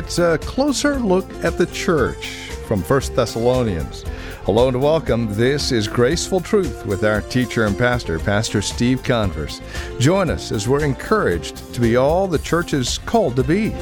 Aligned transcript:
It's 0.00 0.18
a 0.18 0.38
closer 0.38 0.98
look 0.98 1.30
at 1.44 1.58
the 1.58 1.66
church 1.66 2.28
from 2.66 2.80
1 2.80 3.00
Thessalonians. 3.14 4.02
Hello 4.44 4.68
and 4.68 4.80
welcome. 4.80 5.28
This 5.34 5.72
is 5.72 5.88
Graceful 5.88 6.40
Truth 6.40 6.86
with 6.86 7.04
our 7.04 7.20
teacher 7.20 7.66
and 7.66 7.76
pastor, 7.76 8.18
Pastor 8.18 8.62
Steve 8.62 9.02
Converse. 9.02 9.60
Join 9.98 10.30
us 10.30 10.52
as 10.52 10.66
we're 10.66 10.86
encouraged 10.86 11.74
to 11.74 11.82
be 11.82 11.96
all 11.96 12.26
the 12.26 12.38
church 12.38 12.72
is 12.72 12.96
called 12.96 13.36
to 13.36 13.44
be. 13.44 13.74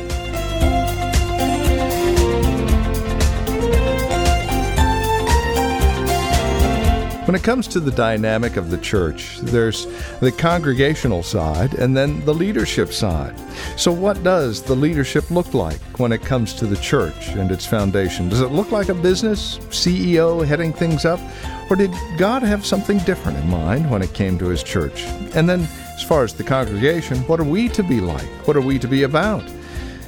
When 7.28 7.34
it 7.34 7.42
comes 7.42 7.68
to 7.68 7.80
the 7.80 7.90
dynamic 7.90 8.56
of 8.56 8.70
the 8.70 8.78
church, 8.78 9.36
there's 9.42 9.86
the 10.20 10.32
congregational 10.32 11.22
side 11.22 11.74
and 11.74 11.94
then 11.94 12.24
the 12.24 12.32
leadership 12.32 12.90
side. 12.90 13.38
So, 13.76 13.92
what 13.92 14.22
does 14.22 14.62
the 14.62 14.74
leadership 14.74 15.30
look 15.30 15.52
like 15.52 15.78
when 15.98 16.10
it 16.10 16.22
comes 16.22 16.54
to 16.54 16.64
the 16.64 16.78
church 16.78 17.28
and 17.28 17.50
its 17.50 17.66
foundation? 17.66 18.30
Does 18.30 18.40
it 18.40 18.52
look 18.52 18.72
like 18.72 18.88
a 18.88 18.94
business 18.94 19.58
CEO 19.68 20.42
heading 20.42 20.72
things 20.72 21.04
up? 21.04 21.20
Or 21.68 21.76
did 21.76 21.92
God 22.16 22.42
have 22.42 22.64
something 22.64 22.96
different 23.00 23.36
in 23.36 23.50
mind 23.50 23.90
when 23.90 24.00
it 24.00 24.14
came 24.14 24.38
to 24.38 24.46
his 24.46 24.62
church? 24.62 25.02
And 25.34 25.46
then, 25.46 25.68
as 25.96 26.02
far 26.02 26.24
as 26.24 26.32
the 26.32 26.44
congregation, 26.44 27.18
what 27.24 27.40
are 27.40 27.44
we 27.44 27.68
to 27.68 27.82
be 27.82 28.00
like? 28.00 28.26
What 28.46 28.56
are 28.56 28.62
we 28.62 28.78
to 28.78 28.88
be 28.88 29.02
about? 29.02 29.44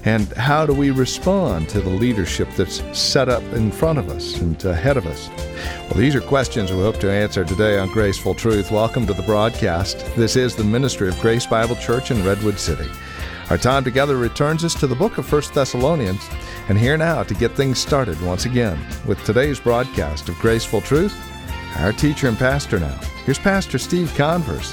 And 0.04 0.32
how 0.32 0.64
do 0.64 0.72
we 0.72 0.90
respond 0.90 1.68
to 1.68 1.80
the 1.80 1.90
leadership 1.90 2.48
that's 2.56 2.82
set 2.98 3.28
up 3.28 3.42
in 3.52 3.70
front 3.70 3.98
of 3.98 4.08
us 4.08 4.38
and 4.40 4.62
ahead 4.64 4.96
of 4.96 5.06
us? 5.06 5.28
Well, 5.90 5.98
these 5.98 6.14
are 6.14 6.22
questions 6.22 6.72
we 6.72 6.78
hope 6.78 6.98
to 7.00 7.10
answer 7.10 7.44
today 7.44 7.78
on 7.78 7.92
Graceful 7.92 8.34
Truth. 8.34 8.70
Welcome 8.70 9.06
to 9.06 9.12
the 9.12 9.22
broadcast. 9.22 9.98
This 10.16 10.36
is 10.36 10.56
the 10.56 10.64
ministry 10.64 11.08
of 11.08 11.20
Grace 11.20 11.46
Bible 11.46 11.76
Church 11.76 12.10
in 12.10 12.24
Redwood 12.24 12.58
City. 12.58 12.88
Our 13.50 13.58
time 13.58 13.84
together 13.84 14.16
returns 14.16 14.64
us 14.64 14.74
to 14.76 14.86
the 14.86 14.94
book 14.94 15.18
of 15.18 15.30
1 15.30 15.42
Thessalonians, 15.52 16.26
and 16.70 16.78
here 16.78 16.96
now 16.96 17.22
to 17.22 17.34
get 17.34 17.52
things 17.52 17.78
started 17.78 18.18
once 18.22 18.46
again 18.46 18.78
with 19.06 19.22
today's 19.24 19.60
broadcast 19.60 20.30
of 20.30 20.38
Graceful 20.38 20.80
Truth, 20.80 21.14
our 21.76 21.92
teacher 21.92 22.28
and 22.28 22.38
pastor 22.38 22.80
now. 22.80 22.98
Here's 23.26 23.38
Pastor 23.38 23.76
Steve 23.76 24.14
Converse. 24.14 24.72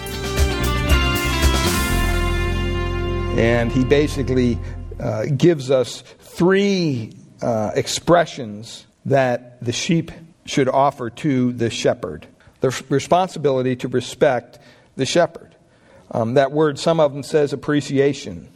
And 3.38 3.72
he 3.72 3.84
basically 3.84 4.58
uh, 5.00 5.26
gives 5.26 5.72
us 5.72 6.02
three 6.20 7.14
uh, 7.42 7.72
expressions 7.76 8.86
that 9.06 9.64
the 9.64 9.72
sheep 9.72 10.12
should 10.46 10.70
offer 10.70 11.10
to 11.10 11.54
the 11.54 11.70
shepherd 11.70 12.28
the 12.62 12.84
responsibility 12.90 13.76
to 13.78 13.88
respect 13.88 14.60
the 14.96 15.06
shepherd. 15.06 15.56
Um, 16.12 16.36
that 16.36 16.52
word, 16.52 16.80
some 16.80 17.00
of 17.00 17.14
them 17.14 17.24
says 17.24 17.54
appreciation, 17.54 18.50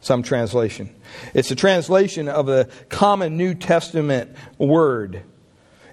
some 0.00 0.22
translation. 0.22 0.94
It's 1.32 1.50
a 1.50 1.54
translation 1.54 2.28
of 2.28 2.48
a 2.48 2.68
common 2.88 3.36
New 3.36 3.54
Testament 3.54 4.34
word, 4.58 5.22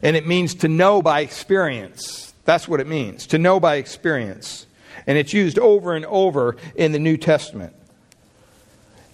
and 0.02 0.16
it 0.16 0.28
means 0.28 0.56
to 0.56 0.68
know 0.68 1.02
by 1.02 1.22
experience. 1.22 2.34
That's 2.46 2.68
what 2.68 2.80
it 2.80 2.88
means, 2.88 3.28
to 3.28 3.38
know 3.38 3.60
by 3.60 3.76
experience. 3.76 4.66
And 5.06 5.18
it's 5.18 5.34
used 5.34 5.60
over 5.60 5.96
and 5.96 6.06
over 6.06 6.58
in 6.76 6.92
the 6.92 7.00
New 7.00 7.18
Testament. 7.18 7.76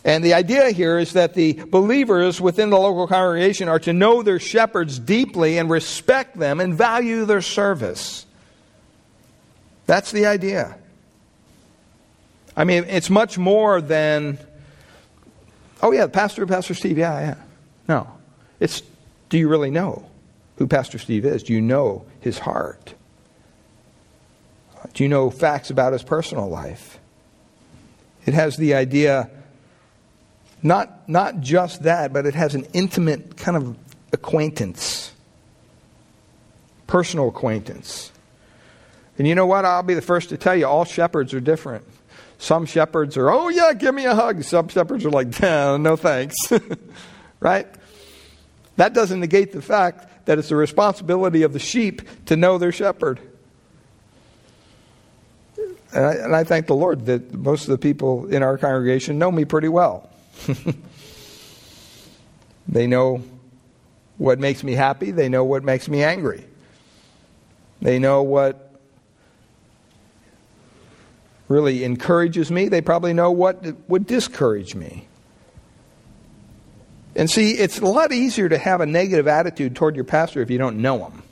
And 0.05 0.23
the 0.23 0.33
idea 0.33 0.71
here 0.71 0.97
is 0.97 1.13
that 1.13 1.33
the 1.33 1.53
believers 1.53 2.39
within 2.39 2.69
the 2.69 2.77
local 2.77 3.07
congregation 3.07 3.67
are 3.67 3.79
to 3.79 3.91
know 3.91 4.23
their 4.23 4.39
shepherds 4.39 4.97
deeply 4.97 5.57
and 5.57 5.69
respect 5.69 6.37
them 6.37 6.59
and 6.59 6.73
value 6.73 7.25
their 7.25 7.41
service. 7.41 8.25
That's 9.85 10.11
the 10.11 10.25
idea. 10.27 10.77
I 12.55 12.63
mean, 12.63 12.85
it's 12.87 13.09
much 13.09 13.37
more 13.37 13.81
than, 13.81 14.37
oh, 15.81 15.91
yeah, 15.91 16.07
Pastor, 16.07 16.45
Pastor 16.45 16.73
Steve, 16.73 16.97
yeah, 16.97 17.19
yeah. 17.19 17.35
No. 17.87 18.07
It's, 18.59 18.83
do 19.29 19.37
you 19.37 19.49
really 19.49 19.71
know 19.71 20.07
who 20.57 20.67
Pastor 20.67 20.97
Steve 20.97 21.25
is? 21.25 21.43
Do 21.43 21.53
you 21.53 21.61
know 21.61 22.05
his 22.21 22.39
heart? 22.39 22.93
Do 24.93 25.03
you 25.03 25.09
know 25.09 25.29
facts 25.29 25.69
about 25.69 25.93
his 25.93 26.03
personal 26.03 26.49
life? 26.49 26.99
It 28.25 28.33
has 28.33 28.57
the 28.57 28.75
idea 28.75 29.29
not, 30.61 31.07
not 31.07 31.39
just 31.39 31.83
that, 31.83 32.11
but 32.13 32.25
it 32.25 32.35
has 32.35 32.55
an 32.55 32.65
intimate 32.73 33.37
kind 33.37 33.57
of 33.57 33.77
acquaintance, 34.11 35.11
personal 36.87 37.29
acquaintance. 37.29 38.11
And 39.17 39.27
you 39.27 39.35
know 39.35 39.45
what? 39.45 39.65
I'll 39.65 39.83
be 39.83 39.93
the 39.93 40.01
first 40.01 40.29
to 40.29 40.37
tell 40.37 40.55
you 40.55 40.65
all 40.65 40.85
shepherds 40.85 41.33
are 41.33 41.39
different. 41.39 41.85
Some 42.37 42.65
shepherds 42.65 43.17
are, 43.17 43.29
oh, 43.29 43.49
yeah, 43.49 43.73
give 43.73 43.93
me 43.93 44.05
a 44.05 44.15
hug. 44.15 44.43
Some 44.43 44.69
shepherds 44.69 45.05
are 45.05 45.09
like, 45.09 45.39
no 45.41 45.95
thanks. 45.97 46.35
right? 47.39 47.67
That 48.77 48.93
doesn't 48.93 49.19
negate 49.19 49.51
the 49.51 49.61
fact 49.61 50.25
that 50.25 50.39
it's 50.39 50.49
the 50.49 50.55
responsibility 50.55 51.43
of 51.43 51.51
the 51.51 51.59
sheep 51.59 52.01
to 52.27 52.37
know 52.37 52.57
their 52.57 52.71
shepherd. 52.71 53.19
And 55.91 56.05
I, 56.05 56.13
and 56.13 56.35
I, 56.35 56.43
thank 56.43 56.67
the 56.67 56.75
Lord 56.75 57.07
that 57.07 57.33
most 57.33 57.63
of 57.63 57.71
the 57.71 57.77
people 57.77 58.27
in 58.27 58.43
our 58.43 58.57
congregation 58.57 59.17
know 59.17 59.31
me 59.31 59.43
pretty 59.43 59.69
well. 59.69 60.08
they 62.67 62.87
know 62.87 63.23
what 64.17 64.39
makes 64.39 64.63
me 64.63 64.73
happy, 64.73 65.11
they 65.11 65.29
know 65.29 65.43
what 65.43 65.63
makes 65.63 65.87
me 65.87 66.03
angry. 66.03 66.45
They 67.81 67.99
know 67.99 68.23
what 68.23 68.65
really 71.47 71.83
encourages 71.83 72.51
me, 72.51 72.67
they 72.67 72.81
probably 72.81 73.13
know 73.13 73.31
what 73.31 73.65
would 73.89 74.05
discourage 74.05 74.75
me. 74.75 75.07
And 77.15 77.29
see, 77.29 77.51
it's 77.51 77.79
a 77.79 77.85
lot 77.85 78.11
easier 78.11 78.47
to 78.47 78.57
have 78.57 78.81
a 78.81 78.85
negative 78.85 79.27
attitude 79.27 79.75
toward 79.75 79.95
your 79.95 80.05
pastor 80.05 80.41
if 80.41 80.49
you 80.49 80.57
don't 80.57 80.77
know 80.77 81.05
him. 81.05 81.23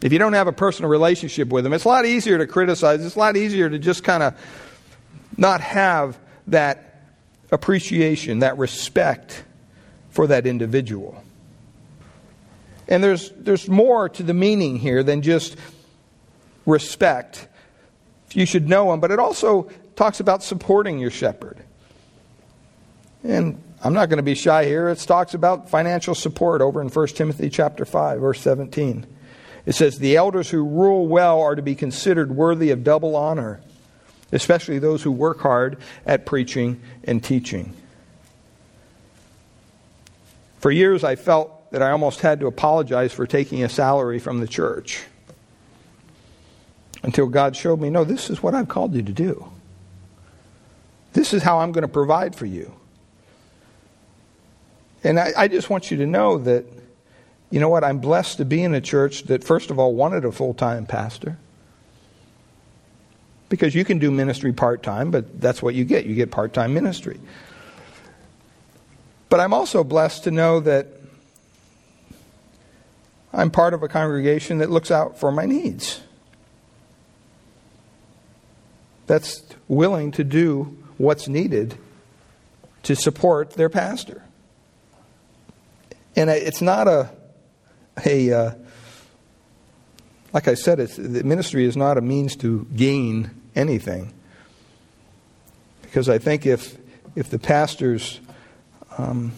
If 0.00 0.12
you 0.12 0.18
don't 0.18 0.34
have 0.34 0.46
a 0.46 0.52
personal 0.52 0.90
relationship 0.90 1.48
with 1.48 1.66
him, 1.66 1.72
it's 1.72 1.84
a 1.84 1.88
lot 1.88 2.06
easier 2.06 2.38
to 2.38 2.46
criticize. 2.46 3.04
It's 3.04 3.16
a 3.16 3.18
lot 3.18 3.36
easier 3.36 3.68
to 3.68 3.78
just 3.78 4.04
kind 4.04 4.22
of 4.22 4.34
not 5.36 5.60
have 5.60 6.16
that 6.50 7.02
appreciation, 7.50 8.40
that 8.40 8.58
respect 8.58 9.44
for 10.10 10.26
that 10.26 10.46
individual. 10.46 11.22
And 12.88 13.04
there's, 13.04 13.30
there's 13.32 13.68
more 13.68 14.08
to 14.08 14.22
the 14.22 14.34
meaning 14.34 14.76
here 14.76 15.02
than 15.02 15.22
just 15.22 15.56
respect. 16.64 17.48
You 18.32 18.46
should 18.46 18.68
know 18.68 18.92
him, 18.92 19.00
but 19.00 19.10
it 19.10 19.18
also 19.18 19.70
talks 19.94 20.20
about 20.20 20.42
supporting 20.42 20.98
your 20.98 21.10
shepherd. 21.10 21.58
And 23.24 23.62
I'm 23.82 23.92
not 23.92 24.08
going 24.08 24.18
to 24.18 24.22
be 24.22 24.34
shy 24.34 24.64
here. 24.64 24.88
It 24.88 24.98
talks 24.98 25.34
about 25.34 25.68
financial 25.68 26.14
support 26.14 26.62
over 26.62 26.80
in 26.80 26.88
1 26.88 27.06
Timothy 27.08 27.50
chapter 27.50 27.84
5 27.84 28.20
verse 28.20 28.40
17. 28.40 29.06
It 29.66 29.74
says 29.74 29.98
the 29.98 30.16
elders 30.16 30.48
who 30.48 30.64
rule 30.64 31.06
well 31.06 31.40
are 31.42 31.54
to 31.54 31.62
be 31.62 31.74
considered 31.74 32.34
worthy 32.34 32.70
of 32.70 32.84
double 32.84 33.14
honor 33.14 33.60
especially 34.32 34.78
those 34.78 35.02
who 35.02 35.10
work 35.10 35.40
hard 35.40 35.78
at 36.06 36.26
preaching 36.26 36.80
and 37.04 37.22
teaching. 37.22 37.74
For 40.58 40.70
years, 40.70 41.04
I 41.04 41.16
felt 41.16 41.70
that 41.70 41.82
I 41.82 41.90
almost 41.90 42.20
had 42.20 42.40
to 42.40 42.46
apologize 42.46 43.12
for 43.12 43.26
taking 43.26 43.62
a 43.62 43.68
salary 43.68 44.18
from 44.18 44.40
the 44.40 44.48
church 44.48 45.04
until 47.02 47.26
God 47.26 47.56
showed 47.56 47.80
me 47.80 47.90
no, 47.90 48.04
this 48.04 48.28
is 48.28 48.42
what 48.42 48.54
I've 48.54 48.68
called 48.68 48.94
you 48.94 49.02
to 49.02 49.12
do. 49.12 49.50
This 51.12 51.32
is 51.32 51.42
how 51.42 51.60
I'm 51.60 51.72
going 51.72 51.82
to 51.82 51.88
provide 51.88 52.34
for 52.34 52.46
you. 52.46 52.72
And 55.04 55.18
I, 55.18 55.32
I 55.36 55.48
just 55.48 55.70
want 55.70 55.90
you 55.90 55.96
to 55.98 56.06
know 56.06 56.38
that, 56.38 56.64
you 57.50 57.60
know 57.60 57.68
what, 57.68 57.84
I'm 57.84 57.98
blessed 57.98 58.38
to 58.38 58.44
be 58.44 58.62
in 58.62 58.74
a 58.74 58.80
church 58.80 59.24
that, 59.24 59.44
first 59.44 59.70
of 59.70 59.78
all, 59.78 59.94
wanted 59.94 60.24
a 60.24 60.32
full 60.32 60.54
time 60.54 60.86
pastor 60.86 61.38
because 63.48 63.74
you 63.74 63.84
can 63.84 63.98
do 63.98 64.10
ministry 64.10 64.52
part 64.52 64.82
time, 64.82 65.10
but 65.10 65.40
that's 65.40 65.62
what 65.62 65.74
you 65.74 65.84
get. 65.84 66.06
You 66.06 66.14
get 66.14 66.30
part 66.30 66.52
time 66.52 66.74
ministry. 66.74 67.18
But 69.28 69.40
I'm 69.40 69.52
also 69.52 69.84
blessed 69.84 70.24
to 70.24 70.30
know 70.30 70.60
that 70.60 70.86
I'm 73.32 73.50
part 73.50 73.74
of 73.74 73.82
a 73.82 73.88
congregation 73.88 74.58
that 74.58 74.70
looks 74.70 74.90
out 74.90 75.18
for 75.18 75.30
my 75.30 75.44
needs, 75.44 76.00
that's 79.06 79.42
willing 79.68 80.12
to 80.12 80.24
do 80.24 80.76
what's 80.96 81.28
needed 81.28 81.76
to 82.82 82.96
support 82.96 83.52
their 83.52 83.68
pastor. 83.68 84.22
And 86.16 86.30
it's 86.30 86.62
not 86.62 86.88
a, 86.88 87.10
a 88.04 88.32
uh, 88.32 88.54
like 90.32 90.48
I 90.48 90.54
said, 90.54 90.80
it's, 90.80 90.96
the 90.96 91.22
ministry 91.22 91.64
is 91.64 91.76
not 91.76 91.96
a 91.96 92.00
means 92.00 92.36
to 92.36 92.66
gain 92.74 93.30
anything. 93.54 94.12
Because 95.82 96.08
I 96.08 96.18
think 96.18 96.46
if, 96.46 96.76
if 97.16 97.30
the 97.30 97.38
pastor's 97.38 98.20
um, 98.98 99.32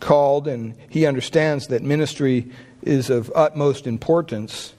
called 0.00 0.46
and 0.46 0.74
he 0.88 1.06
understands 1.06 1.68
that 1.68 1.82
ministry 1.82 2.52
is 2.82 3.10
of 3.10 3.32
utmost 3.34 3.86
importance, 3.86 4.74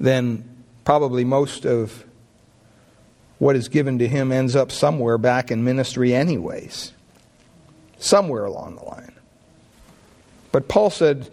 then 0.00 0.44
probably 0.84 1.24
most 1.24 1.64
of 1.64 2.04
what 3.38 3.54
is 3.56 3.68
given 3.68 3.98
to 4.00 4.08
him 4.08 4.32
ends 4.32 4.56
up 4.56 4.72
somewhere 4.72 5.16
back 5.16 5.50
in 5.50 5.62
ministry, 5.62 6.12
anyways. 6.14 6.92
somewhere 7.98 8.44
along 8.44 8.76
the 8.76 8.84
line. 8.84 9.12
But 10.52 10.68
Paul 10.68 10.90
said, 10.90 11.28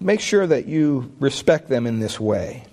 make 0.00 0.20
sure 0.20 0.46
that 0.46 0.66
you 0.66 1.12
respect 1.18 1.68
them 1.68 1.86
in 1.86 2.00
this 2.00 2.20
way. 2.20 2.64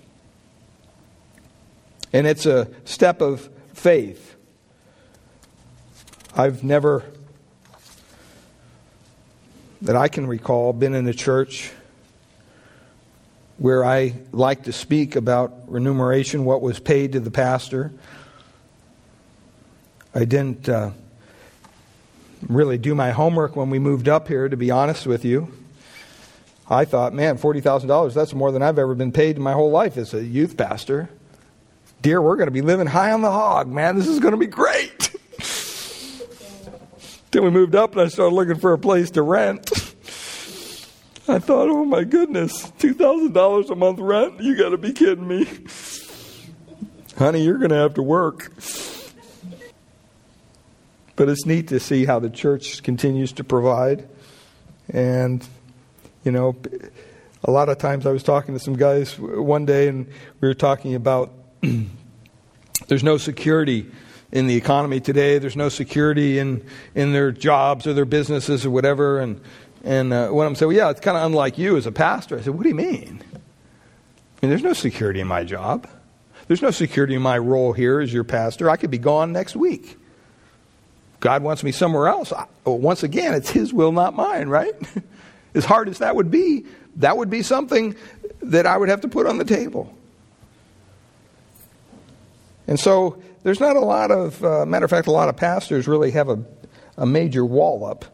And 2.12 2.26
it's 2.26 2.46
a 2.46 2.68
step 2.84 3.20
of 3.20 3.48
faith. 3.72 4.36
I've 6.36 6.62
never, 6.62 7.04
that 9.82 9.96
I 9.96 10.08
can 10.08 10.26
recall, 10.26 10.72
been 10.72 10.94
in 10.94 11.06
a 11.08 11.14
church 11.14 11.72
where 13.58 13.84
I 13.84 14.14
like 14.32 14.64
to 14.64 14.72
speak 14.72 15.14
about 15.16 15.70
remuneration, 15.70 16.44
what 16.44 16.62
was 16.62 16.78
paid 16.78 17.12
to 17.12 17.20
the 17.20 17.30
pastor. 17.30 17.92
I 20.14 20.24
didn't 20.24 20.68
uh, 20.68 20.90
really 22.48 22.76
do 22.76 22.94
my 22.94 23.12
homework 23.12 23.56
when 23.56 23.70
we 23.70 23.78
moved 23.78 24.08
up 24.08 24.28
here, 24.28 24.48
to 24.48 24.56
be 24.56 24.70
honest 24.70 25.06
with 25.06 25.24
you. 25.24 25.52
I 26.68 26.84
thought, 26.84 27.12
man, 27.12 27.38
$40,000, 27.38 28.14
that's 28.14 28.34
more 28.34 28.52
than 28.52 28.62
I've 28.62 28.78
ever 28.78 28.94
been 28.94 29.12
paid 29.12 29.36
in 29.36 29.42
my 29.42 29.52
whole 29.52 29.70
life 29.70 29.96
as 29.96 30.14
a 30.14 30.24
youth 30.24 30.56
pastor. 30.56 31.08
Dear, 32.02 32.20
we're 32.20 32.34
going 32.34 32.48
to 32.48 32.52
be 32.52 32.62
living 32.62 32.88
high 32.88 33.12
on 33.12 33.22
the 33.22 33.30
hog, 33.30 33.68
man. 33.68 33.94
This 33.96 34.08
is 34.08 34.18
going 34.18 34.32
to 34.32 34.38
be 34.38 34.48
great. 34.48 35.10
then 37.30 37.44
we 37.44 37.50
moved 37.50 37.76
up 37.76 37.92
and 37.92 38.00
I 38.00 38.08
started 38.08 38.34
looking 38.34 38.56
for 38.56 38.72
a 38.72 38.78
place 38.78 39.12
to 39.12 39.22
rent. 39.22 39.70
I 41.28 41.38
thought, 41.38 41.68
oh 41.68 41.84
my 41.84 42.02
goodness, 42.02 42.72
$2,000 42.72 43.70
a 43.70 43.76
month 43.76 44.00
rent? 44.00 44.40
You 44.40 44.56
got 44.56 44.70
to 44.70 44.78
be 44.78 44.92
kidding 44.92 45.28
me. 45.28 45.46
Honey, 47.16 47.44
you're 47.44 47.58
going 47.58 47.70
to 47.70 47.76
have 47.76 47.94
to 47.94 48.02
work. 48.02 48.52
But 51.14 51.28
it's 51.28 51.46
neat 51.46 51.68
to 51.68 51.78
see 51.78 52.04
how 52.04 52.18
the 52.18 52.30
church 52.30 52.82
continues 52.82 53.30
to 53.34 53.44
provide. 53.44 54.08
And 54.88 55.46
you 56.24 56.32
know, 56.32 56.56
a 57.44 57.52
lot 57.52 57.68
of 57.68 57.78
times 57.78 58.06
I 58.06 58.10
was 58.10 58.24
talking 58.24 58.54
to 58.54 58.60
some 58.60 58.74
guys 58.74 59.16
one 59.20 59.66
day 59.66 59.86
and 59.86 60.06
we 60.40 60.48
were 60.48 60.54
talking 60.54 60.96
about 60.96 61.32
there's 62.88 63.04
no 63.04 63.16
security 63.18 63.90
in 64.32 64.46
the 64.46 64.56
economy 64.56 65.00
today. 65.00 65.38
There's 65.38 65.56
no 65.56 65.68
security 65.68 66.38
in, 66.38 66.64
in 66.94 67.12
their 67.12 67.30
jobs 67.30 67.86
or 67.86 67.92
their 67.92 68.04
businesses 68.04 68.66
or 68.66 68.70
whatever. 68.70 69.20
And, 69.20 69.40
and 69.84 70.12
uh, 70.12 70.28
one 70.28 70.46
of 70.46 70.50
them 70.50 70.56
said, 70.56 70.66
Well, 70.66 70.76
yeah, 70.76 70.90
it's 70.90 71.00
kind 71.00 71.16
of 71.16 71.24
unlike 71.24 71.58
you 71.58 71.76
as 71.76 71.86
a 71.86 71.92
pastor. 71.92 72.38
I 72.38 72.42
said, 72.42 72.54
What 72.54 72.62
do 72.62 72.68
you 72.68 72.74
mean? 72.74 73.22
I 73.34 74.46
mean, 74.46 74.50
there's 74.50 74.62
no 74.62 74.72
security 74.72 75.20
in 75.20 75.28
my 75.28 75.44
job. 75.44 75.88
There's 76.48 76.62
no 76.62 76.72
security 76.72 77.14
in 77.14 77.22
my 77.22 77.38
role 77.38 77.72
here 77.72 78.00
as 78.00 78.12
your 78.12 78.24
pastor. 78.24 78.68
I 78.68 78.76
could 78.76 78.90
be 78.90 78.98
gone 78.98 79.32
next 79.32 79.54
week. 79.54 79.98
God 81.20 81.44
wants 81.44 81.62
me 81.62 81.70
somewhere 81.70 82.08
else. 82.08 82.32
I, 82.32 82.46
once 82.64 83.04
again, 83.04 83.34
it's 83.34 83.50
His 83.50 83.72
will, 83.72 83.92
not 83.92 84.14
mine, 84.14 84.48
right? 84.48 84.74
As 85.54 85.64
hard 85.64 85.88
as 85.88 85.98
that 85.98 86.16
would 86.16 86.30
be, 86.30 86.64
that 86.96 87.16
would 87.16 87.28
be 87.28 87.42
something 87.42 87.94
that 88.40 88.66
I 88.66 88.76
would 88.76 88.88
have 88.88 89.02
to 89.02 89.08
put 89.08 89.26
on 89.26 89.36
the 89.36 89.44
table. 89.44 89.94
And 92.66 92.78
so 92.78 93.20
there's 93.42 93.60
not 93.60 93.76
a 93.76 93.80
lot 93.80 94.10
of, 94.10 94.42
uh, 94.44 94.64
matter 94.66 94.84
of 94.84 94.90
fact, 94.90 95.08
a 95.08 95.12
lot 95.12 95.28
of 95.28 95.36
pastors 95.36 95.88
really 95.88 96.12
have 96.12 96.28
a, 96.28 96.44
a 96.96 97.06
major 97.06 97.44
wall 97.44 97.84
up. 97.84 98.04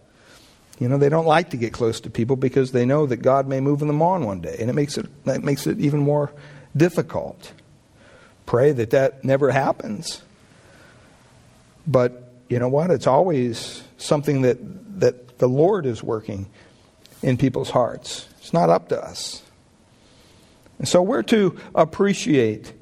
You 0.79 0.89
know, 0.89 0.97
they 0.97 1.09
don't 1.09 1.27
like 1.27 1.51
to 1.51 1.57
get 1.57 1.73
close 1.73 2.01
to 2.01 2.11
people 2.11 2.37
because 2.37 2.73
they 2.73 2.87
know 2.87 3.07
that 3.07 3.19
God 3.19 3.49
may 3.49 3.61
move 3.61 3.81
them 3.81 4.01
on 4.01 4.25
one 4.25 4.41
day, 4.41 4.57
and 4.61 4.71
it 4.71 4.75
makes 4.75 4.97
it, 4.97 5.07
that 5.25 5.43
makes 5.43 5.67
it 5.67 5.81
even 5.81 6.01
more 6.01 6.33
difficult. 6.77 7.53
Pray 8.47 8.73
that 8.73 8.91
that 8.91 9.25
never 9.25 9.51
happens. 9.51 10.23
But 11.87 12.33
you 12.49 12.59
know 12.59 12.69
what? 12.69 12.91
It's 12.91 13.07
always 13.07 13.83
something 13.97 14.43
that, 14.43 14.59
that 15.01 15.39
the 15.39 15.49
Lord 15.49 15.85
is 15.85 16.03
working 16.03 16.47
in 17.23 17.37
people's 17.37 17.71
hearts. 17.71 18.29
It's 18.39 18.53
not 18.53 18.71
up 18.71 18.89
to 18.91 19.03
us. 19.03 19.43
And 20.79 20.87
so 20.87 21.03
we're 21.03 21.25
to 21.25 21.59
appreciate 21.75 22.73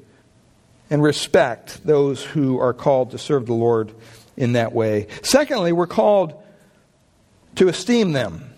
and 0.89 1.03
respect 1.03 1.85
those 1.85 2.23
who 2.23 2.59
are 2.59 2.73
called 2.73 3.11
to 3.11 3.17
serve 3.17 3.45
the 3.45 3.53
Lord 3.53 3.93
in 4.35 4.53
that 4.53 4.73
way. 4.73 5.07
Secondly, 5.21 5.71
we're 5.71 5.87
called 5.87 6.33
to 7.55 7.67
esteem 7.67 8.13
them. 8.13 8.49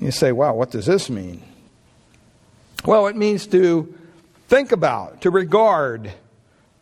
You 0.00 0.10
say, 0.10 0.32
wow, 0.32 0.54
what 0.54 0.70
does 0.70 0.86
this 0.86 1.10
mean? 1.10 1.42
Well, 2.84 3.08
it 3.08 3.16
means 3.16 3.46
to 3.48 3.92
think 4.48 4.72
about, 4.72 5.22
to 5.22 5.30
regard, 5.30 6.12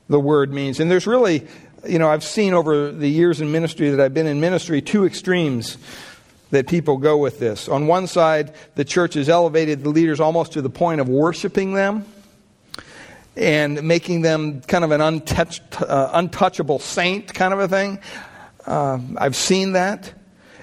the 0.08 0.20
word 0.20 0.52
means. 0.52 0.78
And 0.78 0.90
there's 0.90 1.06
really, 1.06 1.46
you 1.88 1.98
know, 1.98 2.08
I've 2.08 2.22
seen 2.22 2.52
over 2.52 2.92
the 2.92 3.08
years 3.08 3.40
in 3.40 3.50
ministry 3.50 3.90
that 3.90 4.00
I've 4.00 4.14
been 4.14 4.26
in 4.26 4.38
ministry 4.38 4.82
two 4.82 5.06
extremes 5.06 5.78
that 6.50 6.68
people 6.68 6.98
go 6.98 7.16
with 7.16 7.40
this. 7.40 7.68
On 7.68 7.86
one 7.86 8.06
side, 8.06 8.54
the 8.76 8.84
church 8.84 9.14
has 9.14 9.28
elevated 9.28 9.82
the 9.82 9.88
leaders 9.88 10.20
almost 10.20 10.52
to 10.52 10.62
the 10.62 10.70
point 10.70 11.00
of 11.00 11.08
worshiping 11.08 11.72
them 11.74 12.04
and 13.36 13.82
making 13.82 14.22
them 14.22 14.60
kind 14.62 14.84
of 14.84 14.90
an 14.92 15.00
uh, 15.00 16.10
untouchable 16.12 16.78
saint 16.78 17.32
kind 17.34 17.52
of 17.52 17.60
a 17.60 17.68
thing. 17.68 18.00
Uh, 18.66 18.98
I've 19.18 19.36
seen 19.36 19.72
that. 19.72 20.12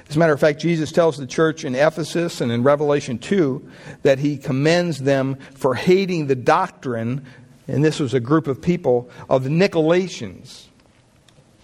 As 0.09 0.15
a 0.15 0.19
matter 0.19 0.33
of 0.33 0.39
fact, 0.39 0.59
Jesus 0.59 0.91
tells 0.91 1.17
the 1.17 1.25
church 1.25 1.63
in 1.63 1.75
Ephesus 1.75 2.41
and 2.41 2.51
in 2.51 2.63
Revelation 2.63 3.17
2 3.17 3.69
that 4.01 4.19
he 4.19 4.37
commends 4.37 4.99
them 4.99 5.37
for 5.55 5.75
hating 5.75 6.27
the 6.27 6.35
doctrine, 6.35 7.25
and 7.67 7.83
this 7.83 7.99
was 7.99 8.13
a 8.13 8.19
group 8.19 8.47
of 8.47 8.61
people, 8.61 9.09
of 9.29 9.43
the 9.43 9.49
Nicolaitans. 9.49 10.65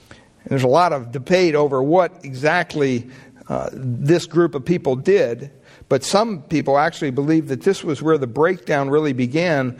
And 0.09 0.50
there's 0.50 0.63
a 0.63 0.67
lot 0.67 0.94
of 0.94 1.12
debate 1.12 1.53
over 1.53 1.83
what 1.83 2.23
exactly 2.23 3.09
uh, 3.50 3.69
this 3.73 4.25
group 4.25 4.55
of 4.55 4.63
people 4.63 4.95
did. 4.95 5.51
But 5.89 6.03
some 6.03 6.44
people 6.44 6.77
actually 6.77 7.12
believe 7.12 7.47
that 7.47 7.62
this 7.62 7.83
was 7.83 8.01
where 8.01 8.17
the 8.17 8.27
breakdown 8.27 8.89
really 8.89 9.13
began, 9.13 9.79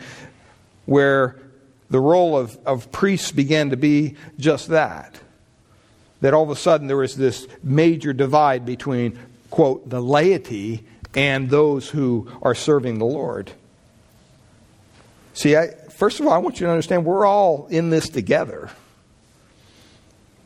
where 0.86 1.36
the 1.90 2.00
role 2.00 2.38
of, 2.38 2.58
of 2.64 2.92
priests 2.92 3.32
began 3.32 3.70
to 3.70 3.76
be 3.76 4.16
just 4.38 4.68
that. 4.68 5.20
That 6.20 6.34
all 6.34 6.42
of 6.42 6.50
a 6.50 6.56
sudden 6.56 6.86
there 6.86 6.96
was 6.96 7.16
this 7.16 7.48
major 7.62 8.12
divide 8.12 8.64
between, 8.64 9.18
quote, 9.50 9.88
the 9.88 10.00
laity 10.00 10.84
and 11.14 11.50
those 11.50 11.88
who 11.88 12.30
are 12.42 12.54
serving 12.54 12.98
the 12.98 13.06
Lord. 13.06 13.50
See, 15.34 15.56
I, 15.56 15.68
first 15.68 16.20
of 16.20 16.26
all, 16.26 16.32
I 16.32 16.38
want 16.38 16.60
you 16.60 16.66
to 16.66 16.70
understand 16.70 17.04
we're 17.04 17.26
all 17.26 17.66
in 17.70 17.90
this 17.90 18.08
together. 18.08 18.70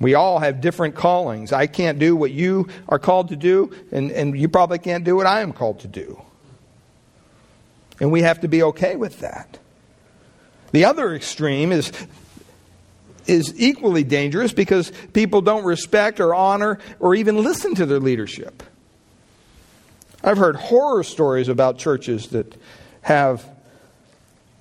We 0.01 0.15
all 0.15 0.39
have 0.39 0.61
different 0.61 0.95
callings. 0.95 1.53
I 1.53 1.67
can't 1.67 1.99
do 1.99 2.17
what 2.17 2.31
you 2.31 2.69
are 2.89 2.99
called 2.99 3.29
to 3.29 3.37
do, 3.37 3.73
and, 3.93 4.11
and 4.11 4.39
you 4.39 4.49
probably 4.49 4.79
can't 4.79 5.05
do 5.05 5.17
what 5.17 5.27
I 5.27 5.41
am 5.41 5.53
called 5.53 5.81
to 5.81 5.89
do. 5.89 6.21
And 8.01 8.11
we 8.11 8.23
have 8.23 8.41
to 8.41 8.49
be 8.49 8.63
okay 8.63 8.97
with 8.97 9.21
that. 9.21 9.59
The 10.75 10.87
other 10.87 11.15
extreme 11.15 11.71
is, 11.71 11.93
is 13.29 13.55
equally 13.57 14.03
dangerous 14.03 14.53
because 14.53 14.91
people 15.13 15.41
don't 15.41 15.65
respect 15.65 16.19
or 16.19 16.35
honor 16.35 16.81
or 16.99 17.15
even 17.15 17.45
listen 17.45 17.77
to 17.77 17.87
their 17.87 18.01
leadership. 18.01 18.61
I've 20.25 20.37
heard 20.37 20.57
horror 20.57 21.05
stories 21.05 21.47
about 21.47 21.79
churches 21.79 22.31
that 22.31 22.61
have 23.03 23.45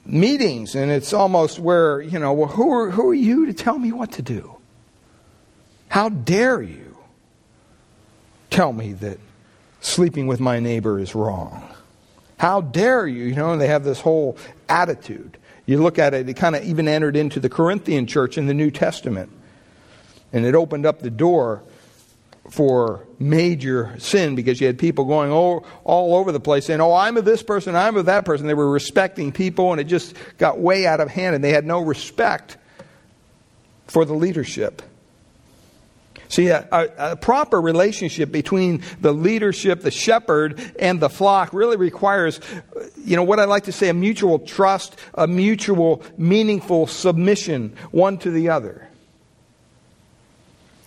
meetings, 0.05 0.75
and 0.75 0.91
it's 0.91 1.13
almost 1.13 1.57
where, 1.57 1.99
you 1.99 2.19
know, 2.19 2.31
well, 2.33 2.49
who 2.49 2.71
are, 2.71 2.91
who 2.91 3.09
are 3.09 3.15
you 3.15 3.47
to 3.47 3.53
tell 3.53 3.79
me 3.79 3.91
what 3.91 4.11
to 4.11 4.21
do? 4.21 4.55
How 5.87 6.09
dare 6.09 6.61
you 6.61 6.95
tell 8.51 8.71
me 8.71 8.93
that 8.93 9.17
sleeping 9.81 10.27
with 10.27 10.39
my 10.39 10.59
neighbor 10.59 10.99
is 10.99 11.15
wrong? 11.15 11.67
How 12.37 12.61
dare 12.61 13.07
you? 13.07 13.23
You 13.23 13.35
know, 13.35 13.53
and 13.53 13.59
they 13.59 13.65
have 13.65 13.83
this 13.83 13.99
whole 13.99 14.37
attitude. 14.69 15.39
You 15.65 15.81
look 15.81 15.97
at 15.97 16.13
it, 16.13 16.27
it 16.27 16.33
kind 16.33 16.55
of 16.55 16.63
even 16.63 16.87
entered 16.87 17.15
into 17.15 17.39
the 17.39 17.49
Corinthian 17.49 18.05
church 18.05 18.37
in 18.37 18.47
the 18.47 18.53
New 18.53 18.71
Testament. 18.71 19.31
And 20.33 20.45
it 20.45 20.55
opened 20.55 20.85
up 20.85 20.99
the 20.99 21.09
door 21.09 21.63
for 22.49 23.07
major 23.19 23.95
sin 23.99 24.35
because 24.35 24.59
you 24.59 24.67
had 24.67 24.77
people 24.77 25.05
going 25.05 25.31
all, 25.31 25.65
all 25.83 26.15
over 26.15 26.31
the 26.31 26.39
place 26.39 26.65
saying, 26.65 26.81
Oh, 26.81 26.93
I'm 26.93 27.15
of 27.15 27.25
this 27.25 27.41
person, 27.41 27.75
I'm 27.75 27.95
of 27.95 28.07
that 28.07 28.25
person. 28.25 28.47
They 28.47 28.53
were 28.53 28.69
respecting 28.69 29.31
people, 29.31 29.71
and 29.71 29.79
it 29.79 29.85
just 29.85 30.15
got 30.37 30.59
way 30.59 30.85
out 30.85 30.99
of 30.99 31.09
hand, 31.09 31.35
and 31.35 31.43
they 31.43 31.51
had 31.51 31.65
no 31.65 31.79
respect 31.79 32.57
for 33.87 34.03
the 34.03 34.13
leadership. 34.13 34.81
See, 36.33 36.47
a, 36.47 36.67
a, 36.71 37.11
a, 37.11 37.15
proper 37.15 37.61
relationship 37.61 38.31
between 38.31 38.81
the 38.99 39.13
leadership, 39.13 39.81
the 39.81 39.91
shepherd, 39.91 40.59
and 40.79 40.99
the 40.99 41.07
flock 41.07 41.53
really 41.53 41.77
requires, 41.77 42.39
you 42.97 43.15
know, 43.15 43.21
what 43.21 43.39
I 43.39 43.45
like 43.45 43.65
to 43.65 43.71
say, 43.71 43.87
a 43.89 43.93
mutual 43.93 44.39
trust, 44.39 44.95
a 45.13 45.27
mutual 45.27 46.01
meaningful 46.17 46.87
submission 46.87 47.75
one 47.91 48.17
to 48.17 48.31
the 48.31 48.49
other. 48.49 48.89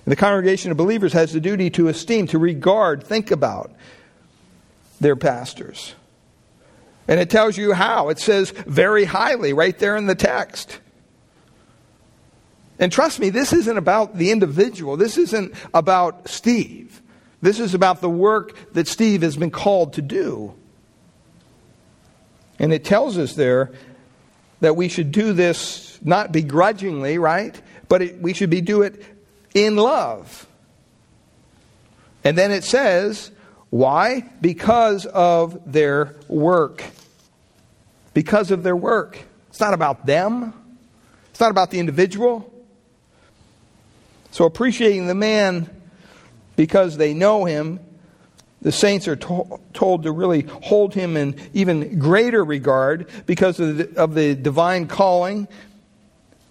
The 0.05 0.17
congregation 0.17 0.73
of 0.73 0.77
believers 0.77 1.13
has 1.13 1.33
the 1.33 1.41
duty 1.41 1.71
to 1.71 1.87
esteem, 1.87 2.27
to 2.27 2.41
regard, 2.41 3.05
think 3.05 3.31
about 3.31 3.71
their 5.01 5.15
pastors. 5.15 5.95
And 7.07 7.21
it 7.21 7.31
tells 7.31 7.57
you 7.57 7.73
how. 7.73 8.09
It 8.09 8.19
says 8.19 8.51
very 8.51 9.05
highly 9.05 9.53
right 9.53 9.79
there 9.79 9.97
in 9.97 10.07
the 10.07 10.17
text. 10.17 10.81
And 12.79 12.93
trust 12.93 13.21
me, 13.21 13.31
this 13.31 13.53
isn't 13.53 13.79
about 13.79 14.17
the 14.17 14.31
individual. 14.31 14.97
This 14.97 15.17
isn't 15.17 15.55
about 15.73 16.29
Steve. 16.29 17.01
This 17.41 17.61
is 17.61 17.75
about 17.75 18.01
the 18.01 18.11
work 18.11 18.73
that 18.73 18.89
Steve 18.89 19.23
has 19.23 19.37
been 19.37 19.51
called 19.51 19.95
to 19.95 20.03
do. 20.03 20.55
And 22.59 22.73
it 22.73 22.85
tells 22.85 23.19
us 23.19 23.35
there 23.35 23.73
that 24.61 24.77
we 24.77 24.89
should 24.89 25.13
do 25.13 25.33
this 25.33 25.99
not 26.03 26.33
begrudgingly, 26.33 27.19
right? 27.19 27.61
But 27.89 28.03
it, 28.03 28.21
we 28.21 28.33
should 28.33 28.51
be 28.51 28.61
do 28.61 28.83
it 28.83 29.03
in 29.55 29.77
love. 29.77 30.47
And 32.25 32.37
then 32.37 32.51
it 32.51 32.65
says, 32.65 33.31
why? 33.71 34.29
Because 34.41 35.07
of 35.07 35.71
their 35.71 36.17
work. 36.29 36.83
Because 38.15 38.51
of 38.51 38.63
their 38.63 38.77
work. 38.77 39.19
It's 39.51 39.61
not 39.61 39.75
about 39.75 40.07
them. 40.07 40.53
It's 41.31 41.41
not 41.41 41.51
about 41.51 41.71
the 41.71 41.79
individual. 41.79 42.53
So 44.37 44.45
appreciating 44.45 45.07
the 45.07 45.15
man 45.15 45.71
because 46.57 46.99
they 46.99 47.15
know 47.15 47.47
him 47.47 47.81
the 48.61 48.71
saints 48.71 49.09
are 49.09 49.17
to- 49.17 49.61
told 49.73 50.03
to 50.03 50.13
really 50.13 50.43
hold 50.43 50.93
him 50.93 51.17
in 51.17 51.41
even 51.55 51.99
greater 51.99 52.45
regard 52.45 53.09
because 53.25 53.59
of 53.59 53.79
the, 53.79 53.99
of 53.99 54.13
the 54.13 54.35
divine 54.35 54.89
calling 54.89 55.49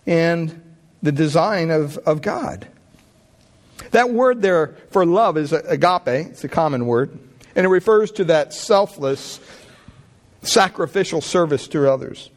and 0.08 0.64
the 1.04 1.12
design 1.12 1.70
of, 1.70 2.00
of 2.00 2.24
God. 2.24 2.68
That 3.92 4.10
word 4.10 4.42
there 4.42 4.76
for 4.90 5.06
love 5.06 5.38
is 5.38 5.54
agape, 5.54 6.08
it's 6.08 6.44
a 6.44 6.50
common 6.50 6.88
word, 6.88 7.16
and 7.56 7.68
it 7.68 7.70
refers 7.70 8.10
to 8.14 8.24
that 8.24 8.52
selfless, 8.52 9.40
sacrificial 10.42 11.22
service 11.22 11.68
to 11.68 11.88
others. 11.88 12.32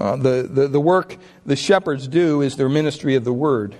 Uh, 0.00 0.16
the, 0.16 0.48
the, 0.50 0.68
the 0.68 0.80
work 0.80 1.16
the 1.46 1.56
shepherds 1.56 2.08
do 2.08 2.42
is 2.42 2.56
their 2.56 2.68
ministry 2.68 3.14
of 3.14 3.24
the 3.24 3.32
word. 3.32 3.76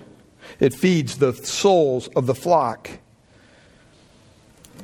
It 0.61 0.75
feeds 0.75 1.19
the 1.19 1.33
souls 1.33 2.09
of 2.09 2.27
the 2.27 2.35
flock. 2.35 2.91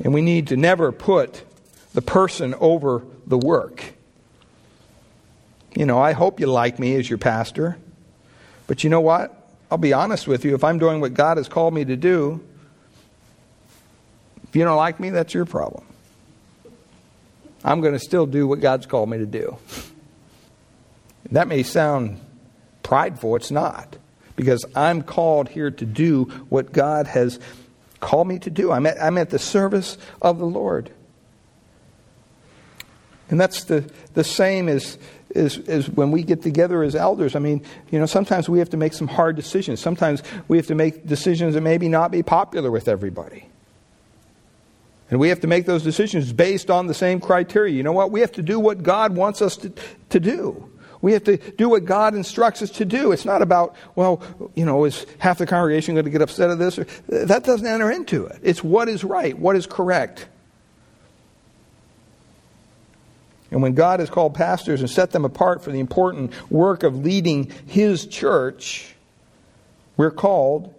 And 0.02 0.14
we 0.14 0.22
need 0.22 0.48
to 0.48 0.56
never 0.56 0.92
put 0.92 1.44
the 1.92 2.02
person 2.02 2.54
over 2.60 3.04
the 3.26 3.38
work. 3.38 3.94
You 5.74 5.86
know, 5.86 6.00
I 6.00 6.12
hope 6.12 6.40
you 6.40 6.46
like 6.46 6.78
me 6.78 6.94
as 6.96 7.08
your 7.08 7.18
pastor. 7.18 7.78
But 8.66 8.84
you 8.84 8.90
know 8.90 9.00
what? 9.00 9.34
I'll 9.70 9.78
be 9.78 9.92
honest 9.92 10.26
with 10.26 10.44
you. 10.44 10.54
If 10.54 10.64
I'm 10.64 10.78
doing 10.78 11.00
what 11.00 11.14
God 11.14 11.36
has 11.36 11.48
called 11.48 11.74
me 11.74 11.84
to 11.84 11.96
do, 11.96 12.40
if 14.48 14.56
you 14.56 14.64
don't 14.64 14.76
like 14.76 14.98
me, 14.98 15.10
that's 15.10 15.34
your 15.34 15.44
problem. 15.44 15.84
I'm 17.64 17.80
going 17.80 17.92
to 17.92 17.98
still 17.98 18.26
do 18.26 18.46
what 18.46 18.60
God's 18.60 18.86
called 18.86 19.10
me 19.10 19.18
to 19.18 19.26
do. 19.26 19.58
That 21.32 21.48
may 21.48 21.62
sound 21.62 22.20
prideful, 22.82 23.36
it's 23.36 23.50
not. 23.50 23.96
Because 24.36 24.64
I'm 24.74 25.02
called 25.02 25.48
here 25.48 25.70
to 25.70 25.84
do 25.84 26.24
what 26.48 26.72
God 26.72 27.06
has 27.08 27.40
called 28.00 28.28
me 28.28 28.38
to 28.40 28.50
do. 28.50 28.70
I'm 28.70 28.86
at, 28.86 29.02
I'm 29.02 29.18
at 29.18 29.30
the 29.30 29.38
service 29.38 29.98
of 30.22 30.38
the 30.38 30.46
Lord. 30.46 30.90
And 33.30 33.40
that's 33.40 33.64
the, 33.64 33.90
the 34.14 34.24
same 34.24 34.68
as, 34.68 34.96
as, 35.34 35.58
as 35.68 35.88
when 35.90 36.10
we 36.10 36.22
get 36.22 36.42
together 36.42 36.82
as 36.82 36.94
elders. 36.94 37.36
I 37.36 37.40
mean, 37.40 37.62
you 37.90 37.98
know, 37.98 38.06
sometimes 38.06 38.48
we 38.48 38.58
have 38.60 38.70
to 38.70 38.76
make 38.76 38.94
some 38.94 39.08
hard 39.08 39.36
decisions. 39.36 39.80
Sometimes 39.80 40.22
we 40.46 40.56
have 40.56 40.68
to 40.68 40.74
make 40.74 41.06
decisions 41.06 41.54
that 41.54 41.60
maybe 41.60 41.88
not 41.88 42.10
be 42.10 42.22
popular 42.22 42.70
with 42.70 42.88
everybody. 42.88 43.48
And 45.10 45.18
we 45.18 45.30
have 45.30 45.40
to 45.40 45.46
make 45.46 45.66
those 45.66 45.82
decisions 45.82 46.32
based 46.32 46.70
on 46.70 46.86
the 46.86 46.94
same 46.94 47.20
criteria. 47.20 47.74
You 47.74 47.82
know 47.82 47.92
what? 47.92 48.10
We 48.10 48.20
have 48.20 48.32
to 48.32 48.42
do 48.42 48.60
what 48.60 48.82
God 48.82 49.16
wants 49.16 49.42
us 49.42 49.56
to, 49.58 49.72
to 50.10 50.20
do. 50.20 50.70
We 51.00 51.12
have 51.12 51.24
to 51.24 51.36
do 51.36 51.68
what 51.68 51.84
God 51.84 52.14
instructs 52.14 52.60
us 52.62 52.70
to 52.70 52.84
do. 52.84 53.12
It's 53.12 53.24
not 53.24 53.40
about, 53.42 53.76
well, 53.94 54.22
you 54.54 54.64
know, 54.64 54.84
is 54.84 55.06
half 55.18 55.38
the 55.38 55.46
congregation 55.46 55.94
going 55.94 56.04
to 56.04 56.10
get 56.10 56.22
upset 56.22 56.50
at 56.50 56.58
this? 56.58 56.78
Or, 56.78 56.86
that 57.08 57.44
doesn't 57.44 57.66
enter 57.66 57.90
into 57.90 58.26
it. 58.26 58.40
It's 58.42 58.64
what 58.64 58.88
is 58.88 59.04
right, 59.04 59.38
what 59.38 59.54
is 59.54 59.66
correct. 59.66 60.26
And 63.50 63.62
when 63.62 63.74
God 63.74 64.00
has 64.00 64.10
called 64.10 64.34
pastors 64.34 64.80
and 64.80 64.90
set 64.90 65.12
them 65.12 65.24
apart 65.24 65.62
for 65.62 65.70
the 65.70 65.80
important 65.80 66.32
work 66.50 66.82
of 66.82 67.04
leading 67.04 67.50
His 67.66 68.06
church, 68.06 68.94
we're 69.96 70.10
called 70.10 70.74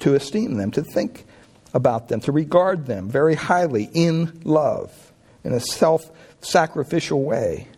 to 0.00 0.14
esteem 0.14 0.54
them, 0.54 0.70
to 0.72 0.82
think 0.82 1.24
about 1.72 2.08
them, 2.08 2.20
to 2.20 2.32
regard 2.32 2.86
them 2.86 3.08
very 3.08 3.34
highly 3.34 3.88
in 3.92 4.40
love, 4.44 5.12
in 5.44 5.52
a 5.52 5.60
self 5.60 6.10
sacrificial 6.40 7.22
way. 7.22 7.68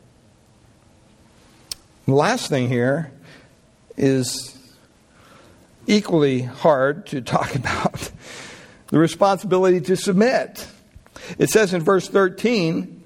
The 2.11 2.17
last 2.17 2.49
thing 2.49 2.67
here 2.67 3.13
is 3.97 4.59
equally 5.87 6.43
hard 6.43 7.07
to 7.07 7.21
talk 7.21 7.55
about 7.55 8.11
the 8.89 8.99
responsibility 8.99 9.81
to 9.83 9.95
submit. 9.95 10.67
It 11.39 11.51
says 11.51 11.73
in 11.73 11.83
verse 11.83 12.09
13 12.09 13.01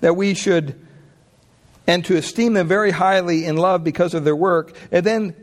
that 0.00 0.16
we 0.16 0.32
should, 0.32 0.74
and 1.86 2.02
to 2.06 2.16
esteem 2.16 2.54
them 2.54 2.66
very 2.66 2.92
highly 2.92 3.44
in 3.44 3.58
love 3.58 3.84
because 3.84 4.14
of 4.14 4.24
their 4.24 4.34
work. 4.34 4.74
And 4.90 5.04
then 5.04 5.36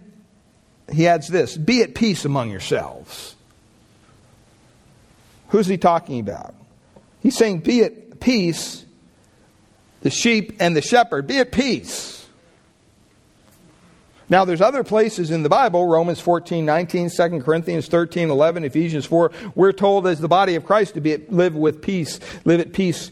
he 0.91 1.07
adds 1.07 1.27
this 1.27 1.55
be 1.55 1.83
at 1.83 1.93
peace 1.93 2.25
among 2.25 2.49
yourselves. 2.49 3.35
Who's 5.49 5.67
he 5.67 5.77
talking 5.77 6.19
about? 6.19 6.55
He's 7.21 7.37
saying, 7.37 7.59
be 7.59 7.83
at 7.83 8.19
peace, 8.19 8.83
the 10.01 10.09
sheep 10.09 10.55
and 10.59 10.75
the 10.75 10.81
shepherd, 10.81 11.27
be 11.27 11.37
at 11.37 11.51
peace. 11.51 12.20
Now, 14.31 14.45
there's 14.45 14.61
other 14.61 14.85
places 14.85 15.29
in 15.29 15.43
the 15.43 15.49
Bible, 15.49 15.85
Romans 15.87 16.21
14, 16.21 16.65
19, 16.65 17.09
2 17.09 17.41
Corinthians 17.41 17.89
13, 17.89 18.29
11, 18.29 18.63
Ephesians 18.63 19.05
4, 19.05 19.29
we're 19.55 19.73
told 19.73 20.07
as 20.07 20.21
the 20.21 20.29
body 20.29 20.55
of 20.55 20.63
Christ 20.63 20.93
to 20.93 21.01
be 21.01 21.11
at, 21.11 21.33
live 21.33 21.53
with 21.53 21.81
peace, 21.81 22.21
live 22.45 22.61
at 22.61 22.71
peace, 22.71 23.11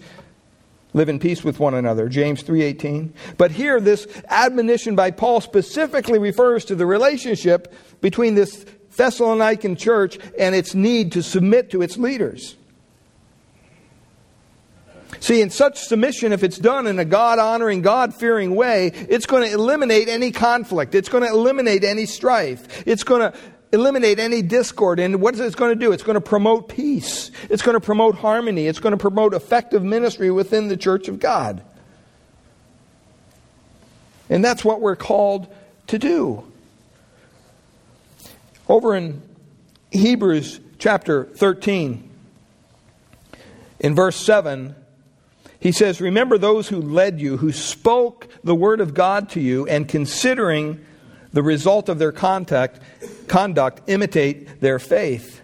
live 0.93 1.09
in 1.09 1.19
peace 1.19 1.43
with 1.43 1.59
one 1.59 1.73
another. 1.73 2.07
James 2.07 2.41
3:18. 2.41 3.11
But 3.38 3.51
here 3.51 3.81
this 3.81 4.07
admonition 4.29 4.95
by 4.95 5.11
Paul 5.11 5.41
specifically 5.41 6.19
refers 6.19 6.63
to 6.65 6.75
the 6.75 6.85
relationship 6.85 7.73
between 7.99 8.35
this 8.35 8.65
Thessalonican 8.95 9.77
church 9.77 10.17
and 10.39 10.55
its 10.55 10.73
need 10.73 11.11
to 11.11 11.21
submit 11.21 11.69
to 11.71 11.81
its 11.81 11.97
leaders. 11.97 12.55
See, 15.19 15.41
in 15.41 15.49
such 15.49 15.79
submission, 15.79 16.31
if 16.31 16.43
it's 16.43 16.57
done 16.57 16.87
in 16.87 16.99
a 16.99 17.05
God 17.05 17.39
honoring, 17.39 17.81
God 17.81 18.13
fearing 18.13 18.55
way, 18.55 18.87
it's 18.87 19.25
going 19.25 19.47
to 19.47 19.53
eliminate 19.53 20.07
any 20.07 20.31
conflict. 20.31 20.95
It's 20.95 21.09
going 21.09 21.23
to 21.23 21.29
eliminate 21.29 21.83
any 21.83 22.05
strife. 22.05 22.87
It's 22.87 23.03
going 23.03 23.31
to 23.31 23.37
eliminate 23.71 24.19
any 24.19 24.41
discord. 24.41 24.99
And 24.99 25.21
what 25.21 25.33
is 25.33 25.41
it 25.41 25.55
going 25.55 25.77
to 25.77 25.85
do? 25.85 25.91
It's 25.91 26.03
going 26.03 26.15
to 26.15 26.21
promote 26.21 26.69
peace. 26.69 27.31
It's 27.49 27.61
going 27.61 27.73
to 27.73 27.81
promote 27.81 28.15
harmony. 28.15 28.67
It's 28.67 28.79
going 28.79 28.91
to 28.91 28.97
promote 28.97 29.33
effective 29.33 29.83
ministry 29.83 30.31
within 30.31 30.67
the 30.67 30.77
church 30.77 31.07
of 31.07 31.19
God. 31.19 31.63
And 34.29 34.45
that's 34.45 34.63
what 34.63 34.79
we're 34.79 34.95
called 34.95 35.53
to 35.87 35.97
do. 35.97 36.43
Over 38.67 38.95
in 38.95 39.23
Hebrews 39.91 40.59
chapter 40.77 41.25
13, 41.25 42.09
in 43.79 43.95
verse 43.95 44.15
7, 44.15 44.75
he 45.59 45.71
says, 45.71 45.99
Remember 45.99 46.37
those 46.37 46.69
who 46.69 46.81
led 46.81 47.19
you, 47.19 47.37
who 47.37 47.51
spoke 47.51 48.27
the 48.43 48.55
word 48.55 48.79
of 48.79 48.93
God 48.93 49.29
to 49.29 49.41
you, 49.41 49.67
and 49.67 49.87
considering 49.87 50.83
the 51.33 51.43
result 51.43 51.89
of 51.89 51.99
their 51.99 52.11
contact, 52.11 52.79
conduct, 53.27 53.81
imitate 53.87 54.61
their 54.61 54.79
faith. 54.79 55.41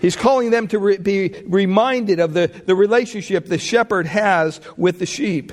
He's 0.00 0.16
calling 0.16 0.50
them 0.50 0.68
to 0.68 0.78
re- 0.78 0.96
be 0.98 1.42
reminded 1.46 2.20
of 2.20 2.34
the, 2.34 2.48
the 2.48 2.74
relationship 2.74 3.46
the 3.46 3.58
shepherd 3.58 4.06
has 4.06 4.60
with 4.76 4.98
the 4.98 5.06
sheep. 5.06 5.52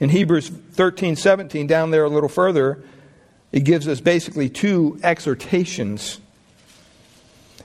In 0.00 0.10
Hebrews 0.10 0.48
13 0.48 1.16
17, 1.16 1.66
down 1.66 1.90
there 1.90 2.04
a 2.04 2.08
little 2.08 2.28
further, 2.28 2.82
it 3.52 3.60
gives 3.60 3.88
us 3.88 4.00
basically 4.00 4.48
two 4.48 4.98
exhortations. 5.02 6.18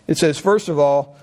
It 0.08 0.17
says, 0.17 0.39
first 0.39 0.69
of 0.69 0.79
all, 0.79 1.19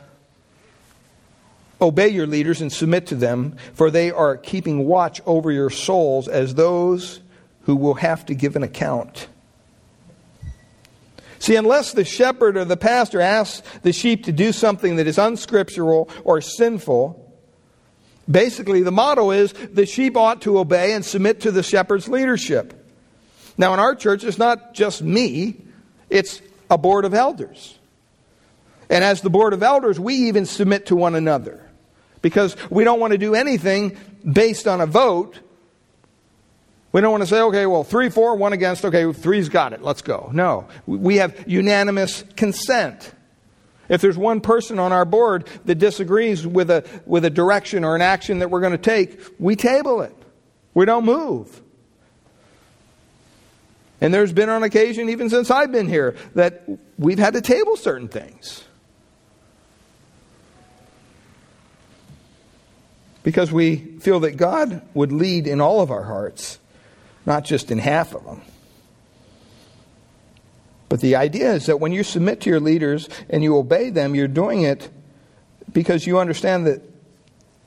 Obey 1.80 2.08
your 2.08 2.26
leaders 2.26 2.62
and 2.62 2.72
submit 2.72 3.06
to 3.08 3.14
them, 3.14 3.56
for 3.74 3.90
they 3.90 4.10
are 4.10 4.36
keeping 4.36 4.86
watch 4.86 5.20
over 5.26 5.52
your 5.52 5.68
souls 5.68 6.26
as 6.26 6.54
those 6.54 7.20
who 7.62 7.76
will 7.76 7.94
have 7.94 8.24
to 8.26 8.34
give 8.34 8.56
an 8.56 8.62
account. 8.62 9.28
See, 11.38 11.56
unless 11.56 11.92
the 11.92 12.04
shepherd 12.04 12.56
or 12.56 12.64
the 12.64 12.78
pastor 12.78 13.20
asks 13.20 13.62
the 13.80 13.92
sheep 13.92 14.24
to 14.24 14.32
do 14.32 14.52
something 14.52 14.96
that 14.96 15.06
is 15.06 15.18
unscriptural 15.18 16.08
or 16.24 16.40
sinful, 16.40 17.22
basically 18.30 18.82
the 18.82 18.92
motto 18.92 19.30
is 19.30 19.52
the 19.52 19.84
sheep 19.84 20.16
ought 20.16 20.40
to 20.42 20.58
obey 20.58 20.94
and 20.94 21.04
submit 21.04 21.42
to 21.42 21.50
the 21.50 21.62
shepherd's 21.62 22.08
leadership. 22.08 22.72
Now, 23.58 23.74
in 23.74 23.80
our 23.80 23.94
church, 23.94 24.24
it's 24.24 24.38
not 24.38 24.72
just 24.72 25.02
me, 25.02 25.56
it's 26.08 26.40
a 26.70 26.78
board 26.78 27.04
of 27.04 27.12
elders. 27.12 27.78
And 28.88 29.04
as 29.04 29.20
the 29.20 29.30
board 29.30 29.52
of 29.52 29.62
elders, 29.62 30.00
we 30.00 30.14
even 30.28 30.46
submit 30.46 30.86
to 30.86 30.96
one 30.96 31.14
another 31.14 31.65
because 32.22 32.56
we 32.70 32.84
don't 32.84 33.00
want 33.00 33.12
to 33.12 33.18
do 33.18 33.34
anything 33.34 33.96
based 34.24 34.66
on 34.66 34.80
a 34.80 34.86
vote 34.86 35.40
We 36.96 37.02
don't 37.02 37.10
want 37.10 37.24
to 37.24 37.28
say, 37.28 37.42
okay, 37.42 37.66
well, 37.66 37.84
three, 37.84 38.08
four, 38.08 38.36
one 38.36 38.54
against, 38.54 38.82
okay, 38.86 39.12
three's 39.12 39.50
got 39.50 39.74
it, 39.74 39.82
let's 39.82 40.00
go. 40.00 40.30
No. 40.32 40.66
We 40.86 41.16
have 41.16 41.44
unanimous 41.46 42.24
consent. 42.36 43.12
If 43.90 44.00
there's 44.00 44.16
one 44.16 44.40
person 44.40 44.78
on 44.78 44.92
our 44.92 45.04
board 45.04 45.46
that 45.66 45.74
disagrees 45.74 46.46
with 46.46 46.70
a, 46.70 46.84
with 47.04 47.26
a 47.26 47.30
direction 47.30 47.84
or 47.84 47.96
an 47.96 48.00
action 48.00 48.38
that 48.38 48.50
we're 48.50 48.60
going 48.60 48.72
to 48.72 48.78
take, 48.78 49.20
we 49.38 49.56
table 49.56 50.00
it. 50.00 50.16
We 50.72 50.86
don't 50.86 51.04
move. 51.04 51.60
And 54.00 54.14
there's 54.14 54.32
been 54.32 54.48
on 54.48 54.62
occasion, 54.62 55.10
even 55.10 55.28
since 55.28 55.50
I've 55.50 55.72
been 55.72 55.88
here, 55.88 56.16
that 56.34 56.66
we've 56.96 57.18
had 57.18 57.34
to 57.34 57.42
table 57.42 57.76
certain 57.76 58.08
things. 58.08 58.64
Because 63.26 63.50
we 63.50 63.78
feel 63.98 64.20
that 64.20 64.36
God 64.36 64.82
would 64.94 65.10
lead 65.10 65.48
in 65.48 65.60
all 65.60 65.80
of 65.80 65.90
our 65.90 66.04
hearts, 66.04 66.60
not 67.26 67.44
just 67.44 67.72
in 67.72 67.78
half 67.78 68.14
of 68.14 68.24
them. 68.24 68.40
But 70.88 71.00
the 71.00 71.16
idea 71.16 71.52
is 71.54 71.66
that 71.66 71.80
when 71.80 71.90
you 71.90 72.04
submit 72.04 72.42
to 72.42 72.50
your 72.50 72.60
leaders 72.60 73.08
and 73.28 73.42
you 73.42 73.56
obey 73.56 73.90
them, 73.90 74.14
you're 74.14 74.28
doing 74.28 74.62
it 74.62 74.88
because 75.72 76.06
you 76.06 76.20
understand 76.20 76.68
that 76.68 76.82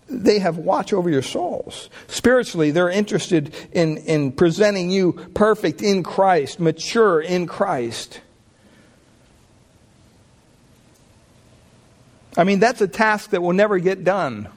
they 0.07 0.39
have 0.39 0.57
watch 0.57 0.93
over 0.93 1.09
your 1.09 1.21
souls. 1.21 1.89
Spiritually, 2.07 2.71
they're 2.71 2.89
interested 2.89 3.53
in, 3.73 3.97
in 3.97 4.31
presenting 4.31 4.89
you 4.89 5.11
perfect 5.33 5.81
in 5.81 6.03
Christ, 6.03 6.61
mature 6.61 7.19
in 7.19 7.47
Christ. 7.47 8.21
I 12.37 12.45
mean, 12.45 12.59
that's 12.59 12.79
a 12.79 12.87
task 12.87 13.31
that 13.31 13.41
will 13.41 13.51
never 13.51 13.77
get 13.77 14.05
done. 14.05 14.47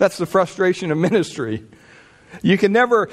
That's 0.00 0.16
the 0.16 0.24
frustration 0.24 0.90
of 0.90 0.96
ministry. 0.96 1.62
You 2.40 2.56
can 2.56 2.72
never 2.72 3.10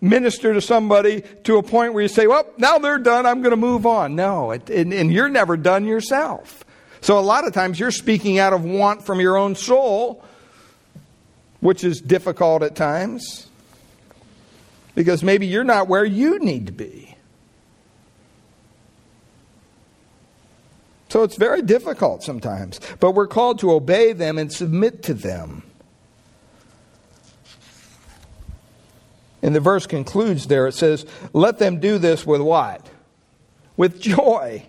minister 0.00 0.54
to 0.54 0.60
somebody 0.60 1.22
to 1.42 1.56
a 1.56 1.64
point 1.64 1.94
where 1.94 2.02
you 2.02 2.08
say, 2.08 2.28
well, 2.28 2.48
now 2.56 2.78
they're 2.78 3.00
done, 3.00 3.26
I'm 3.26 3.42
going 3.42 3.50
to 3.50 3.56
move 3.56 3.86
on. 3.86 4.14
No, 4.14 4.52
it, 4.52 4.70
and, 4.70 4.94
and 4.94 5.12
you're 5.12 5.28
never 5.28 5.56
done 5.56 5.84
yourself. 5.84 6.64
So 7.00 7.18
a 7.18 7.20
lot 7.20 7.44
of 7.44 7.54
times 7.54 7.80
you're 7.80 7.90
speaking 7.90 8.38
out 8.38 8.52
of 8.52 8.64
want 8.64 9.04
from 9.04 9.18
your 9.18 9.36
own 9.36 9.56
soul, 9.56 10.24
which 11.58 11.82
is 11.82 12.00
difficult 12.00 12.62
at 12.62 12.76
times, 12.76 13.48
because 14.94 15.24
maybe 15.24 15.48
you're 15.48 15.64
not 15.64 15.88
where 15.88 16.04
you 16.04 16.38
need 16.38 16.66
to 16.66 16.72
be. 16.72 17.16
So 21.08 21.24
it's 21.24 21.34
very 21.34 21.62
difficult 21.62 22.22
sometimes, 22.22 22.78
but 23.00 23.10
we're 23.16 23.26
called 23.26 23.58
to 23.58 23.72
obey 23.72 24.12
them 24.12 24.38
and 24.38 24.52
submit 24.52 25.02
to 25.02 25.14
them. 25.14 25.64
And 29.42 29.54
the 29.54 29.60
verse 29.60 29.86
concludes 29.86 30.46
there. 30.46 30.66
It 30.66 30.74
says, 30.74 31.06
Let 31.32 31.58
them 31.58 31.80
do 31.80 31.98
this 31.98 32.26
with 32.26 32.40
what? 32.40 32.88
With 33.76 34.00
joy, 34.00 34.64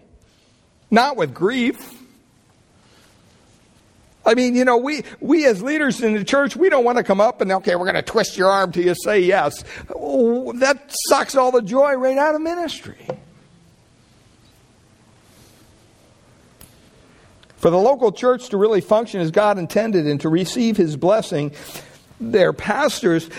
not 0.91 1.17
with 1.17 1.33
grief. 1.33 1.95
I 4.25 4.35
mean, 4.35 4.55
you 4.55 4.63
know, 4.63 4.77
we, 4.77 5.03
we 5.19 5.45
as 5.47 5.63
leaders 5.63 6.01
in 6.01 6.13
the 6.13 6.23
church, 6.23 6.55
we 6.55 6.69
don't 6.69 6.83
want 6.83 6.97
to 6.99 7.03
come 7.03 7.19
up 7.19 7.41
and, 7.41 7.51
okay, 7.51 7.75
we're 7.75 7.85
going 7.85 7.95
to 7.95 8.03
twist 8.03 8.37
your 8.37 8.51
arm 8.51 8.71
till 8.71 8.85
you 8.85 8.93
say 8.93 9.21
yes. 9.21 9.63
that 9.87 10.83
sucks 11.07 11.35
all 11.35 11.51
the 11.51 11.63
joy 11.63 11.95
right 11.95 12.17
out 12.17 12.35
of 12.35 12.41
ministry. 12.41 13.07
For 17.57 17.69
the 17.71 17.77
local 17.77 18.11
church 18.11 18.49
to 18.49 18.57
really 18.57 18.81
function 18.81 19.19
as 19.19 19.31
God 19.31 19.57
intended 19.57 20.05
and 20.05 20.21
to 20.21 20.29
receive 20.29 20.77
his 20.77 20.95
blessing, 20.95 21.51
their 22.19 22.53
pastors 22.53 23.29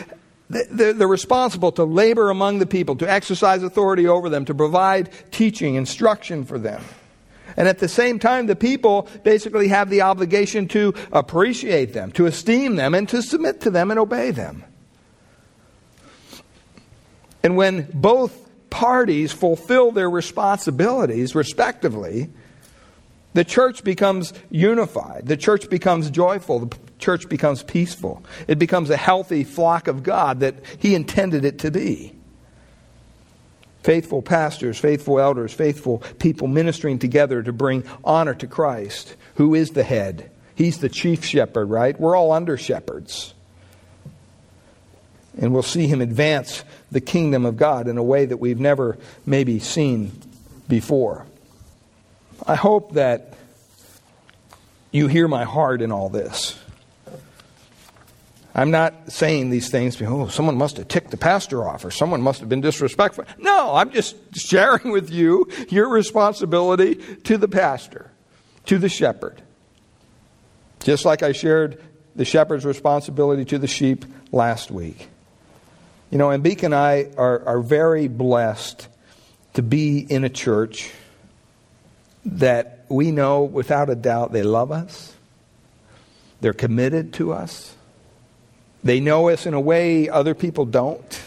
they're 0.50 1.08
responsible 1.08 1.72
to 1.72 1.84
labor 1.84 2.28
among 2.28 2.58
the 2.58 2.66
people, 2.66 2.96
to 2.96 3.10
exercise 3.10 3.62
authority 3.62 4.06
over 4.06 4.28
them, 4.28 4.44
to 4.46 4.54
provide 4.54 5.10
teaching, 5.30 5.76
instruction 5.76 6.44
for 6.44 6.58
them. 6.58 6.82
And 7.56 7.68
at 7.68 7.78
the 7.78 7.88
same 7.88 8.18
time, 8.18 8.46
the 8.46 8.56
people 8.56 9.08
basically 9.22 9.68
have 9.68 9.90
the 9.90 10.02
obligation 10.02 10.68
to 10.68 10.94
appreciate 11.12 11.92
them, 11.92 12.12
to 12.12 12.26
esteem 12.26 12.76
them, 12.76 12.94
and 12.94 13.08
to 13.08 13.22
submit 13.22 13.60
to 13.62 13.70
them 13.70 13.90
and 13.90 14.00
obey 14.00 14.30
them. 14.30 14.64
And 17.42 17.56
when 17.56 17.88
both 17.94 18.48
parties 18.70 19.32
fulfill 19.32 19.92
their 19.92 20.10
responsibilities 20.10 21.34
respectively, 21.34 22.28
the 23.32 23.44
church 23.44 23.84
becomes 23.84 24.32
unified. 24.50 25.26
The 25.26 25.36
church 25.36 25.70
becomes 25.70 26.10
joyful. 26.10 26.60
The 26.60 26.76
church 27.00 27.28
becomes 27.28 27.62
peaceful. 27.62 28.22
It 28.46 28.58
becomes 28.58 28.90
a 28.90 28.96
healthy 28.96 29.44
flock 29.44 29.88
of 29.88 30.02
God 30.02 30.40
that 30.40 30.54
He 30.78 30.94
intended 30.94 31.44
it 31.44 31.60
to 31.60 31.70
be. 31.70 32.14
Faithful 33.82 34.20
pastors, 34.20 34.78
faithful 34.78 35.18
elders, 35.18 35.52
faithful 35.52 35.98
people 36.18 36.46
ministering 36.46 36.98
together 36.98 37.42
to 37.42 37.52
bring 37.52 37.82
honor 38.04 38.34
to 38.34 38.46
Christ, 38.46 39.16
who 39.36 39.54
is 39.54 39.70
the 39.70 39.82
head. 39.82 40.30
He's 40.54 40.78
the 40.78 40.90
chief 40.90 41.24
shepherd, 41.24 41.70
right? 41.70 41.98
We're 41.98 42.14
all 42.14 42.32
under 42.32 42.58
shepherds. 42.58 43.32
And 45.40 45.54
we'll 45.54 45.62
see 45.62 45.86
Him 45.86 46.02
advance 46.02 46.62
the 46.90 47.00
kingdom 47.00 47.46
of 47.46 47.56
God 47.56 47.88
in 47.88 47.96
a 47.96 48.02
way 48.02 48.26
that 48.26 48.36
we've 48.36 48.60
never 48.60 48.98
maybe 49.24 49.58
seen 49.58 50.12
before. 50.68 51.26
I 52.46 52.56
hope 52.56 52.94
that 52.94 53.34
you 54.92 55.06
hear 55.06 55.28
my 55.28 55.44
heart 55.44 55.82
in 55.82 55.92
all 55.92 56.08
this. 56.08 56.58
I'm 58.60 58.70
not 58.70 59.10
saying 59.10 59.48
these 59.48 59.70
things, 59.70 60.00
oh, 60.02 60.28
someone 60.28 60.58
must 60.58 60.76
have 60.76 60.86
ticked 60.86 61.10
the 61.10 61.16
pastor 61.16 61.66
off 61.66 61.82
or 61.82 61.90
someone 61.90 62.20
must 62.20 62.40
have 62.40 62.50
been 62.50 62.60
disrespectful. 62.60 63.24
No, 63.38 63.74
I'm 63.74 63.90
just 63.90 64.16
sharing 64.36 64.90
with 64.90 65.08
you 65.08 65.48
your 65.70 65.88
responsibility 65.88 66.96
to 67.24 67.38
the 67.38 67.48
pastor, 67.48 68.10
to 68.66 68.76
the 68.76 68.90
shepherd. 68.90 69.40
Just 70.80 71.06
like 71.06 71.22
I 71.22 71.32
shared 71.32 71.82
the 72.14 72.26
shepherd's 72.26 72.66
responsibility 72.66 73.46
to 73.46 73.58
the 73.58 73.66
sheep 73.66 74.04
last 74.30 74.70
week. 74.70 75.08
You 76.10 76.18
know, 76.18 76.28
and 76.28 76.42
Beacon 76.42 76.66
and 76.66 76.74
I 76.74 77.12
are, 77.16 77.42
are 77.46 77.60
very 77.60 78.08
blessed 78.08 78.88
to 79.54 79.62
be 79.62 80.00
in 80.00 80.22
a 80.22 80.28
church 80.28 80.90
that 82.26 82.84
we 82.90 83.10
know 83.10 83.42
without 83.44 83.88
a 83.88 83.94
doubt 83.94 84.32
they 84.32 84.42
love 84.42 84.70
us, 84.70 85.14
they're 86.42 86.52
committed 86.52 87.14
to 87.14 87.32
us, 87.32 87.74
they 88.82 89.00
know 89.00 89.28
us 89.28 89.46
in 89.46 89.54
a 89.54 89.60
way 89.60 90.08
other 90.08 90.34
people 90.34 90.64
don't. 90.64 91.22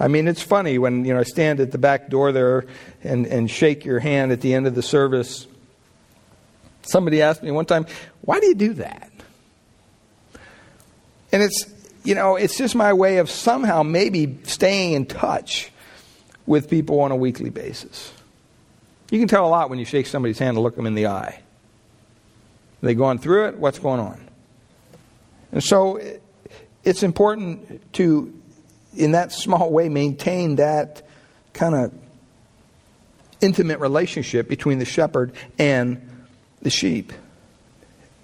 I 0.00 0.08
mean, 0.08 0.26
it's 0.26 0.42
funny 0.42 0.78
when 0.78 1.04
you 1.04 1.14
know 1.14 1.20
I 1.20 1.24
stand 1.24 1.60
at 1.60 1.70
the 1.70 1.78
back 1.78 2.08
door 2.08 2.32
there 2.32 2.66
and, 3.02 3.26
and 3.26 3.50
shake 3.50 3.84
your 3.84 4.00
hand 4.00 4.32
at 4.32 4.40
the 4.40 4.54
end 4.54 4.66
of 4.66 4.74
the 4.74 4.82
service. 4.82 5.46
Somebody 6.82 7.22
asked 7.22 7.42
me 7.42 7.50
one 7.50 7.66
time, 7.66 7.86
"Why 8.22 8.40
do 8.40 8.46
you 8.46 8.54
do 8.54 8.72
that?" 8.74 9.10
And 11.30 11.42
it's 11.42 11.66
you 12.04 12.14
know 12.14 12.36
it's 12.36 12.56
just 12.56 12.74
my 12.74 12.92
way 12.92 13.18
of 13.18 13.30
somehow 13.30 13.82
maybe 13.82 14.38
staying 14.44 14.94
in 14.94 15.06
touch 15.06 15.70
with 16.46 16.68
people 16.68 17.00
on 17.00 17.12
a 17.12 17.16
weekly 17.16 17.50
basis. 17.50 18.12
You 19.10 19.18
can 19.18 19.28
tell 19.28 19.46
a 19.46 19.50
lot 19.50 19.70
when 19.70 19.78
you 19.78 19.84
shake 19.84 20.06
somebody's 20.06 20.38
hand 20.38 20.56
and 20.56 20.64
look 20.64 20.74
them 20.74 20.86
in 20.86 20.94
the 20.94 21.06
eye. 21.06 21.38
Are 22.82 22.86
they 22.86 22.94
going 22.94 23.18
through 23.18 23.48
it? 23.48 23.58
What's 23.58 23.78
going 23.78 24.00
on? 24.00 24.31
And 25.52 25.62
so 25.62 26.00
it's 26.82 27.02
important 27.02 27.92
to, 27.94 28.32
in 28.96 29.12
that 29.12 29.32
small 29.32 29.70
way, 29.70 29.88
maintain 29.88 30.56
that 30.56 31.02
kind 31.52 31.74
of 31.74 31.92
intimate 33.40 33.78
relationship 33.78 34.48
between 34.48 34.78
the 34.78 34.84
shepherd 34.84 35.32
and 35.58 36.24
the 36.62 36.70
sheep. 36.70 37.12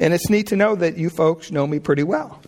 And 0.01 0.15
it's 0.15 0.31
neat 0.31 0.49
to 0.49 0.57
know 0.57 0.75
that 0.77 0.97
you 0.97 1.11
folks 1.11 1.51
know 1.51 1.67
me 1.67 1.79
pretty 1.81 2.05
well. 2.05 2.41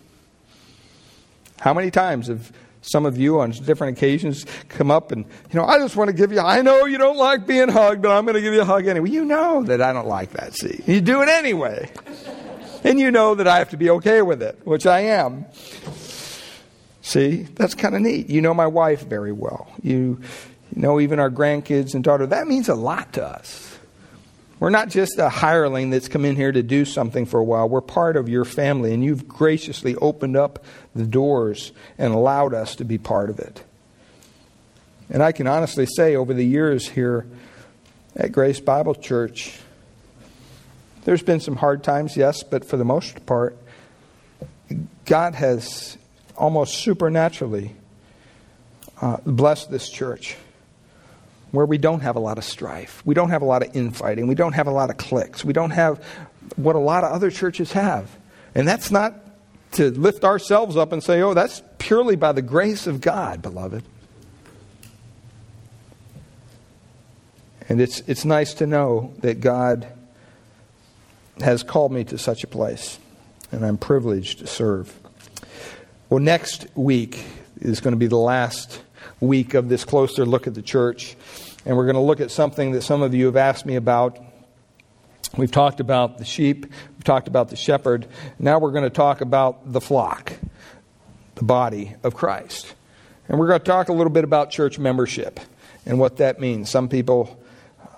How 1.59 1.73
many 1.73 1.91
times 1.91 2.27
have 2.27 2.51
some 2.81 3.05
of 3.05 3.17
you 3.17 3.39
on 3.41 3.51
different 3.51 3.97
occasions 3.97 4.45
come 4.69 4.89
up 4.89 5.11
and, 5.11 5.25
you 5.25 5.59
know, 5.59 5.65
I 5.65 5.77
just 5.77 5.95
want 5.95 6.07
to 6.07 6.13
give 6.13 6.31
you, 6.31 6.39
I 6.39 6.61
know 6.61 6.85
you 6.85 6.97
don't 6.97 7.17
like 7.17 7.45
being 7.45 7.69
hugged, 7.69 8.01
but 8.01 8.09
I'm 8.17 8.25
going 8.25 8.35
to 8.35 8.41
give 8.41 8.53
you 8.53 8.61
a 8.61 8.65
hug 8.65 8.87
anyway. 8.87 9.09
You 9.11 9.25
know 9.25 9.63
that 9.63 9.81
I 9.81 9.93
don't 9.93 10.07
like 10.07 10.31
that, 10.31 10.55
see. 10.55 10.81
You 10.87 11.01
do 11.01 11.21
it 11.21 11.29
anyway. 11.29 11.91
And 12.83 12.99
you 12.99 13.11
know 13.11 13.35
that 13.35 13.47
I 13.47 13.59
have 13.59 13.69
to 13.69 13.77
be 13.77 13.89
okay 13.91 14.21
with 14.21 14.41
it, 14.41 14.59
which 14.63 14.85
I 14.85 15.01
am. 15.01 15.45
See, 17.01 17.43
that's 17.55 17.75
kind 17.75 17.95
of 17.95 18.01
neat. 18.01 18.29
You 18.29 18.41
know 18.41 18.53
my 18.53 18.67
wife 18.67 19.05
very 19.05 19.31
well. 19.31 19.71
You, 19.81 20.21
know 20.75 20.99
even 20.99 21.19
our 21.19 21.29
grandkids 21.29 21.93
and 21.93 22.03
daughter. 22.03 22.25
That 22.25 22.47
means 22.47 22.69
a 22.69 22.75
lot 22.75 23.13
to 23.13 23.25
us. 23.25 23.77
We're 24.59 24.69
not 24.69 24.89
just 24.89 25.17
a 25.17 25.29
hireling 25.29 25.89
that's 25.89 26.07
come 26.07 26.23
in 26.23 26.35
here 26.35 26.51
to 26.51 26.61
do 26.61 26.85
something 26.85 27.25
for 27.25 27.39
a 27.39 27.43
while. 27.43 27.67
We're 27.67 27.81
part 27.81 28.15
of 28.15 28.29
your 28.29 28.45
family, 28.45 28.93
and 28.93 29.03
you've 29.03 29.27
graciously 29.27 29.95
opened 29.95 30.37
up 30.37 30.63
the 30.93 31.05
doors 31.05 31.71
and 31.97 32.13
allowed 32.13 32.53
us 32.53 32.75
to 32.75 32.85
be 32.85 32.99
part 32.99 33.29
of 33.29 33.39
it. 33.39 33.63
And 35.09 35.23
I 35.23 35.31
can 35.31 35.47
honestly 35.47 35.87
say, 35.87 36.15
over 36.15 36.33
the 36.33 36.45
years 36.45 36.87
here 36.87 37.25
at 38.15 38.31
Grace 38.31 38.59
Bible 38.59 38.93
Church, 38.93 39.59
there's 41.03 41.23
been 41.23 41.39
some 41.39 41.55
hard 41.55 41.83
times, 41.83 42.15
yes, 42.15 42.43
but 42.43 42.65
for 42.65 42.77
the 42.77 42.85
most 42.85 43.25
part, 43.25 43.57
God 45.05 45.35
has 45.35 45.97
almost 46.35 46.75
supernaturally 46.75 47.75
uh, 49.01 49.17
bless 49.25 49.65
this 49.65 49.89
church 49.89 50.37
where 51.51 51.65
we 51.65 51.77
don't 51.77 52.01
have 52.01 52.15
a 52.15 52.19
lot 52.19 52.37
of 52.37 52.43
strife. 52.43 53.01
We 53.05 53.13
don't 53.13 53.29
have 53.29 53.41
a 53.41 53.45
lot 53.45 53.63
of 53.63 53.75
infighting. 53.75 54.27
We 54.27 54.35
don't 54.35 54.53
have 54.53 54.67
a 54.67 54.71
lot 54.71 54.89
of 54.89 54.97
cliques. 54.97 55.43
We 55.43 55.53
don't 55.53 55.71
have 55.71 56.03
what 56.55 56.75
a 56.75 56.79
lot 56.79 57.03
of 57.03 57.11
other 57.11 57.29
churches 57.29 57.73
have. 57.73 58.09
And 58.55 58.67
that's 58.67 58.91
not 58.91 59.15
to 59.73 59.89
lift 59.91 60.23
ourselves 60.23 60.77
up 60.77 60.91
and 60.91 61.03
say, 61.03 61.21
oh, 61.21 61.33
that's 61.33 61.61
purely 61.77 62.15
by 62.15 62.31
the 62.31 62.41
grace 62.41 62.87
of 62.87 63.01
God, 63.01 63.41
beloved. 63.41 63.83
And 67.67 67.81
it's, 67.81 68.01
it's 68.01 68.25
nice 68.25 68.53
to 68.55 68.67
know 68.67 69.13
that 69.19 69.39
God 69.39 69.87
has 71.41 71.63
called 71.63 71.91
me 71.91 72.03
to 72.05 72.17
such 72.17 72.43
a 72.43 72.47
place, 72.47 72.99
and 73.51 73.65
I'm 73.65 73.77
privileged 73.77 74.39
to 74.39 74.47
serve. 74.47 74.93
Well, 76.09 76.19
next 76.19 76.67
week 76.75 77.23
is 77.59 77.79
going 77.79 77.93
to 77.93 77.97
be 77.97 78.07
the 78.07 78.17
last 78.17 78.81
week 79.19 79.53
of 79.53 79.69
this 79.69 79.85
closer 79.85 80.25
look 80.25 80.47
at 80.47 80.53
the 80.53 80.61
church, 80.61 81.15
and 81.65 81.77
we're 81.77 81.85
going 81.85 81.95
to 81.95 82.01
look 82.01 82.19
at 82.19 82.31
something 82.31 82.71
that 82.71 82.81
some 82.81 83.01
of 83.01 83.13
you 83.13 83.27
have 83.27 83.37
asked 83.37 83.65
me 83.65 83.75
about. 83.75 84.19
We've 85.37 85.51
talked 85.51 85.79
about 85.79 86.17
the 86.17 86.25
sheep, 86.25 86.65
we've 86.65 87.03
talked 87.03 87.27
about 87.27 87.49
the 87.49 87.55
shepherd. 87.55 88.07
Now 88.37 88.59
we're 88.59 88.71
going 88.71 88.83
to 88.83 88.89
talk 88.89 89.21
about 89.21 89.71
the 89.71 89.79
flock, 89.79 90.33
the 91.35 91.43
body 91.43 91.95
of 92.03 92.15
Christ. 92.15 92.75
And 93.29 93.39
we're 93.39 93.47
going 93.47 93.59
to 93.59 93.65
talk 93.65 93.87
a 93.87 93.93
little 93.93 94.11
bit 94.11 94.25
about 94.25 94.51
church 94.51 94.77
membership 94.77 95.39
and 95.85 95.99
what 95.99 96.17
that 96.17 96.39
means. 96.39 96.69
Some 96.69 96.89
people 96.89 97.40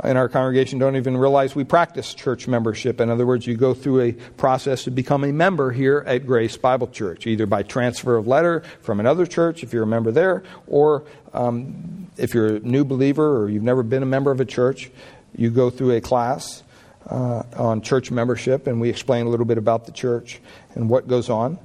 in 0.04 0.18
our 0.18 0.28
congregation 0.28 0.80
don't 0.80 0.96
even 0.96 1.16
realize 1.16 1.56
we 1.56 1.64
practice 1.64 2.14
church 2.14 2.48
membership. 2.48 3.00
In 3.00 3.10
other 3.10 3.26
words, 3.26 3.48
you 3.48 3.56
go 3.56 3.74
through 3.74 4.02
a 4.02 4.12
process 4.12 4.84
to 4.84 4.92
become 4.92 5.24
a 5.24 5.32
member 5.32 5.72
here 5.72 6.04
at 6.06 6.26
Grace 6.26 6.58
Bible 6.58 6.88
Church, 6.88 7.26
either 7.26 7.46
by 7.46 7.64
transfer 7.64 8.18
of 8.18 8.28
letter 8.28 8.64
from 8.82 9.00
another 9.00 9.26
church, 9.26 9.64
if 9.64 9.72
you're 9.72 9.84
a 9.84 9.88
member 9.88 10.12
there, 10.12 10.44
or 10.68 11.04
um, 11.34 12.08
if 12.18 12.34
you're 12.34 12.58
a 12.58 12.60
new 12.60 12.84
believer 12.84 13.38
or 13.38 13.50
you've 13.50 13.64
never 13.64 13.84
been 13.84 14.04
a 14.04 14.08
member 14.08 14.32
of 14.32 14.40
a 14.40 14.46
church, 14.46 14.92
you 15.36 15.50
go 15.50 15.70
through 15.70 15.92
a 15.92 16.02
class 16.02 16.64
uh, 17.08 17.44
on 17.56 17.82
church 17.82 18.12
membership, 18.12 18.68
and 18.68 18.80
we 18.80 18.90
explain 18.90 19.26
a 19.26 19.30
little 19.30 19.46
bit 19.46 19.58
about 19.58 19.86
the 19.86 19.92
church 19.92 20.42
and 20.76 20.90
what 20.90 21.08
goes 21.08 21.30
on. 21.30 21.58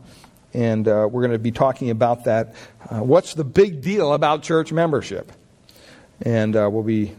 And 0.55 0.89
uh, 0.89 1.09
we're 1.11 1.23
going 1.23 1.33
to 1.33 1.39
be 1.39 1.53
talking 1.53 1.91
about 1.91 2.25
that. 2.25 2.55
Uh, 2.89 3.01
what's 3.01 3.35
the 3.35 3.45
big 3.45 3.83
deal 3.83 4.15
about 4.15 4.43
church 4.43 4.73
membership? 4.73 5.31
And 6.23 6.57
uh, 6.57 6.69
we'll 6.73 6.83
be 6.83 7.15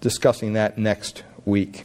discussing 0.00 0.54
that 0.54 0.78
next 0.78 1.22
week. 1.44 1.84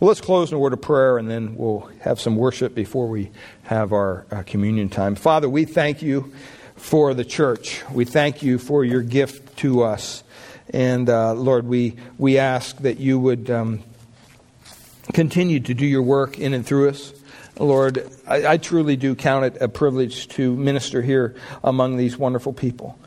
Well, 0.00 0.08
let's 0.08 0.20
close 0.20 0.50
in 0.50 0.56
a 0.56 0.60
word 0.60 0.72
of 0.72 0.80
prayer 0.80 1.18
and 1.18 1.30
then 1.30 1.56
we'll 1.56 1.90
have 2.00 2.20
some 2.20 2.36
worship 2.36 2.74
before 2.74 3.08
we 3.08 3.30
have 3.64 3.92
our 3.92 4.26
uh, 4.30 4.42
communion 4.44 4.88
time. 4.88 5.14
Father, 5.14 5.48
we 5.48 5.64
thank 5.64 6.02
you 6.02 6.32
for 6.76 7.14
the 7.14 7.24
church. 7.24 7.82
We 7.90 8.04
thank 8.04 8.42
you 8.42 8.58
for 8.58 8.84
your 8.84 9.02
gift 9.02 9.58
to 9.58 9.82
us. 9.82 10.22
And 10.70 11.08
uh, 11.08 11.34
Lord, 11.34 11.66
we, 11.66 11.96
we 12.18 12.38
ask 12.38 12.76
that 12.78 12.98
you 12.98 13.18
would 13.18 13.50
um, 13.50 13.82
continue 15.12 15.60
to 15.60 15.74
do 15.74 15.86
your 15.86 16.02
work 16.02 16.38
in 16.38 16.54
and 16.54 16.64
through 16.64 16.90
us. 16.90 17.12
Lord, 17.58 18.08
I, 18.26 18.46
I 18.46 18.56
truly 18.56 18.96
do 18.96 19.14
count 19.14 19.46
it 19.46 19.62
a 19.62 19.68
privilege 19.68 20.28
to 20.28 20.54
minister 20.56 21.02
here 21.02 21.34
among 21.64 21.96
these 21.96 22.16
wonderful 22.16 22.52
people. 22.52 22.98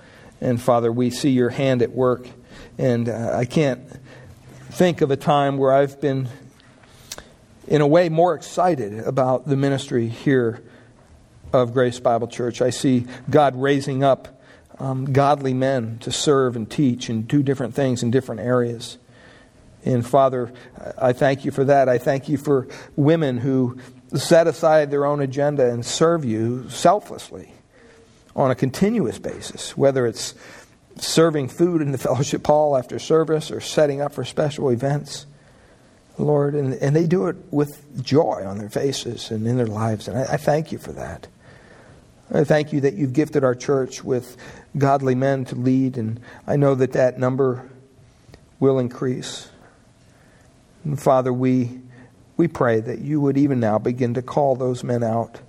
And 0.41 0.61
Father, 0.61 0.91
we 0.91 1.09
see 1.09 1.29
your 1.29 1.49
hand 1.49 1.81
at 1.81 1.91
work. 1.91 2.27
And 2.77 3.07
uh, 3.07 3.35
I 3.35 3.45
can't 3.45 3.81
think 4.71 5.01
of 5.01 5.11
a 5.11 5.17
time 5.17 5.57
where 5.57 5.73
I've 5.73 5.99
been, 5.99 6.29
in 7.67 7.81
a 7.81 7.87
way, 7.87 8.07
more 8.07 8.33
excited 8.33 8.99
about 8.99 9.45
the 9.45 9.57
ministry 9.57 10.07
here 10.07 10.63
of 11.51 11.73
Grace 11.73 11.99
Bible 11.99 12.27
Church. 12.27 12.61
I 12.61 12.69
see 12.69 13.05
God 13.29 13.55
raising 13.57 14.01
up 14.01 14.41
um, 14.79 15.11
godly 15.11 15.53
men 15.53 15.99
to 15.99 16.11
serve 16.11 16.55
and 16.55 16.71
teach 16.71 17.09
and 17.09 17.27
do 17.27 17.43
different 17.43 17.75
things 17.75 18.01
in 18.01 18.11
different 18.11 18.41
areas. 18.41 18.97
And 19.83 20.07
Father, 20.07 20.53
I 20.97 21.11
thank 21.11 21.43
you 21.43 21.51
for 21.51 21.65
that. 21.65 21.89
I 21.89 21.97
thank 21.97 22.29
you 22.29 22.37
for 22.37 22.69
women 22.95 23.39
who 23.39 23.77
set 24.15 24.47
aside 24.47 24.89
their 24.89 25.05
own 25.05 25.19
agenda 25.19 25.69
and 25.69 25.85
serve 25.85 26.23
you 26.23 26.69
selflessly 26.69 27.51
on 28.37 28.51
a 28.51 28.55
continuous 28.55 29.19
basis, 29.19 29.75
whether 29.75 30.07
it's 30.07 30.33
serving 30.97 31.49
food 31.49 31.81
in 31.81 31.91
the 31.91 31.97
fellowship 31.97 32.45
hall 32.45 32.77
after 32.77 32.99
service 32.99 33.51
or 33.51 33.61
setting 33.61 34.01
up 34.01 34.13
for 34.13 34.23
special 34.23 34.69
events. 34.69 35.25
Lord, 36.17 36.53
and, 36.53 36.73
and 36.75 36.95
they 36.95 37.07
do 37.07 37.27
it 37.27 37.37
with 37.51 38.03
joy 38.03 38.43
on 38.45 38.57
their 38.57 38.69
faces 38.69 39.31
and 39.31 39.47
in 39.47 39.57
their 39.57 39.67
lives. 39.67 40.07
And 40.07 40.17
I, 40.17 40.33
I 40.33 40.37
thank 40.37 40.71
you 40.71 40.77
for 40.77 40.91
that. 40.91 41.27
I 42.33 42.43
thank 42.43 42.71
you 42.71 42.81
that 42.81 42.93
you've 42.93 43.13
gifted 43.13 43.43
our 43.43 43.55
church 43.55 44.03
with 44.03 44.37
godly 44.77 45.15
men 45.15 45.43
to 45.45 45.55
lead, 45.55 45.97
and 45.97 46.19
I 46.47 46.55
know 46.55 46.75
that 46.75 46.93
that 46.93 47.19
number 47.19 47.69
will 48.59 48.79
increase. 48.79 49.49
And 50.85 50.99
Father, 50.99 51.33
we, 51.33 51.81
we 52.37 52.47
pray 52.47 52.79
that 52.79 52.99
you 52.99 53.19
would 53.19 53.37
even 53.37 53.59
now 53.59 53.79
begin 53.79 54.13
to 54.13 54.21
call 54.21 54.55
those 54.55 54.83
men 54.83 55.03
out 55.03 55.41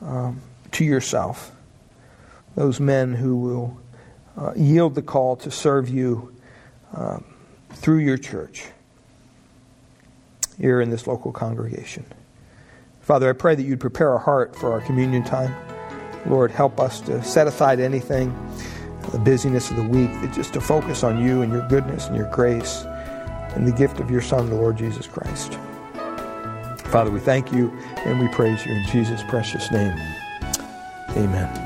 um, 0.00 0.40
to 0.72 0.84
yourself, 0.84 1.52
those 2.54 2.80
men 2.80 3.12
who 3.12 3.36
will 3.36 3.78
uh, 4.36 4.52
yield 4.56 4.94
the 4.94 5.02
call 5.02 5.36
to 5.36 5.50
serve 5.50 5.88
you 5.88 6.34
um, 6.94 7.24
through 7.70 7.98
your 7.98 8.18
church 8.18 8.66
here 10.58 10.80
in 10.80 10.90
this 10.90 11.06
local 11.06 11.32
congregation. 11.32 12.04
Father, 13.00 13.30
I 13.30 13.34
pray 13.34 13.54
that 13.54 13.62
you'd 13.62 13.80
prepare 13.80 14.10
our 14.10 14.18
heart 14.18 14.56
for 14.56 14.72
our 14.72 14.80
communion 14.80 15.22
time. 15.22 15.54
Lord, 16.26 16.50
help 16.50 16.80
us 16.80 17.00
to 17.02 17.22
set 17.22 17.46
aside 17.46 17.78
anything, 17.78 18.34
the 19.12 19.18
busyness 19.18 19.70
of 19.70 19.76
the 19.76 19.84
week, 19.84 20.10
just 20.32 20.52
to 20.54 20.60
focus 20.60 21.04
on 21.04 21.22
you 21.22 21.42
and 21.42 21.52
your 21.52 21.66
goodness 21.68 22.08
and 22.08 22.16
your 22.16 22.30
grace 22.32 22.82
and 23.54 23.66
the 23.66 23.72
gift 23.72 24.00
of 24.00 24.10
your 24.10 24.20
Son, 24.20 24.50
the 24.50 24.56
Lord 24.56 24.76
Jesus 24.76 25.06
Christ. 25.06 25.58
Father, 26.90 27.10
we 27.10 27.20
thank 27.20 27.52
you 27.52 27.70
and 28.04 28.20
we 28.20 28.28
praise 28.28 28.64
you 28.66 28.72
in 28.72 28.84
Jesus' 28.86 29.22
precious 29.28 29.70
name. 29.70 29.96
Amen. 31.10 31.65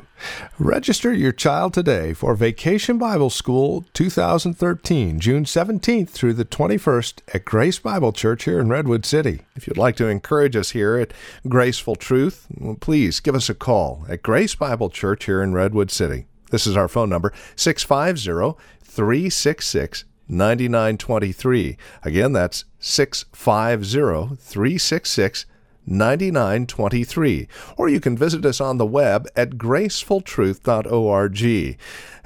Register 0.58 1.12
your 1.12 1.32
child 1.32 1.74
today 1.74 2.14
for 2.14 2.34
Vacation 2.34 2.98
Bible 2.98 3.30
School 3.30 3.84
2013, 3.94 5.18
June 5.18 5.44
17th 5.44 6.08
through 6.08 6.34
the 6.34 6.44
21st 6.44 7.20
at 7.34 7.44
Grace 7.44 7.78
Bible 7.78 8.12
Church 8.12 8.44
here 8.44 8.60
in 8.60 8.68
Redwood 8.68 9.04
City. 9.04 9.42
If 9.56 9.66
you'd 9.66 9.76
like 9.76 9.96
to 9.96 10.08
encourage 10.08 10.56
us 10.56 10.70
here 10.70 10.96
at 10.96 11.12
Graceful 11.48 11.96
Truth, 11.96 12.46
please 12.80 13.20
give 13.20 13.34
us 13.34 13.50
a 13.50 13.54
call 13.54 14.06
at 14.08 14.22
Grace 14.22 14.54
Bible 14.54 14.88
Church 14.88 15.24
here 15.24 15.42
in 15.42 15.52
Redwood 15.52 15.90
City. 15.90 16.26
This 16.50 16.66
is 16.66 16.76
our 16.76 16.88
phone 16.88 17.10
number 17.10 17.32
650 17.56 18.58
366 18.82 20.04
9923. 20.28 21.76
Again, 22.02 22.32
that's 22.32 22.64
650 22.78 24.36
366 24.36 25.46
9923. 25.86 27.46
Or 27.76 27.88
you 27.88 28.00
can 28.00 28.16
visit 28.16 28.44
us 28.44 28.60
on 28.60 28.78
the 28.78 28.86
web 28.86 29.28
at 29.36 29.50
gracefultruth.org. 29.50 31.78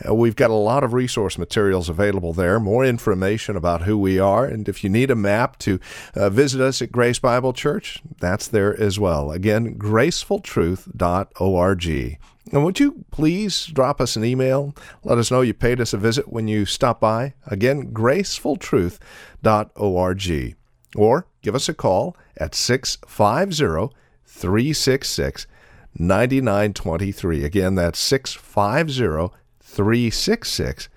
Uh, 0.09 0.15
we've 0.15 0.37
got 0.37 0.51
a 0.51 0.55
lot 0.55 0.85
of 0.85 0.93
resource 0.93 1.37
materials 1.39 1.89
available 1.89 2.33
there, 2.33 2.61
more 2.61 2.85
information 2.85 3.57
about 3.57 3.83
who 3.83 3.99
we 3.99 4.21
are. 4.21 4.45
And 4.45 4.69
if 4.69 4.85
you 4.85 4.91
need 4.91 5.11
a 5.11 5.17
map 5.17 5.59
to 5.59 5.81
uh, 6.15 6.31
visit 6.31 6.61
us 6.61 6.81
at 6.81 6.93
Grace 6.93 7.19
Bible 7.19 7.53
Church, 7.53 8.01
that's 8.21 8.47
there 8.47 8.81
as 8.81 9.01
well. 9.01 9.33
Again, 9.33 9.77
gracefultruth.org. 9.77 12.19
And 12.53 12.65
would 12.65 12.81
you 12.81 13.05
please 13.11 13.67
drop 13.67 14.01
us 14.01 14.17
an 14.17 14.25
email? 14.25 14.75
Let 15.05 15.19
us 15.19 15.31
know 15.31 15.43
you 15.43 15.55
paid 15.55 15.81
us 15.81 15.93
a 15.93 15.99
visit 15.99 16.33
when 16.33 16.49
you 16.49 16.67
stop 16.67 16.99
by. 17.01 17.35
Again, 17.47 17.93
gracefultruth.org. 17.93 20.57
Or 20.97 21.27
give 21.43 21.55
us 21.55 21.69
a 21.69 21.75
call 21.75 22.17
at 22.37 22.55
650 22.55 23.95
366 24.25 25.47
9923. 25.95 27.45
Again, 27.45 27.75
that's 27.75 27.99
650 27.99 29.37
366 29.61 30.89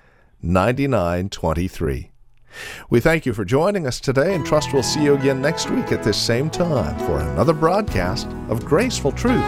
9923. 0.42 2.12
We 2.90 3.00
thank 3.00 3.26
you 3.26 3.34
for 3.34 3.46
joining 3.46 3.88
us 3.88 4.00
today 4.00 4.36
and 4.36 4.46
trust 4.46 4.74
we'll 4.74 4.84
see 4.84 5.04
you 5.04 5.16
again 5.16 5.42
next 5.42 5.70
week 5.70 5.92
at 5.92 6.04
this 6.04 6.18
same 6.18 6.50
time 6.50 6.98
for 7.00 7.20
another 7.20 7.54
broadcast 7.54 8.28
of 8.50 8.66
Graceful 8.66 9.12
Truth. 9.12 9.44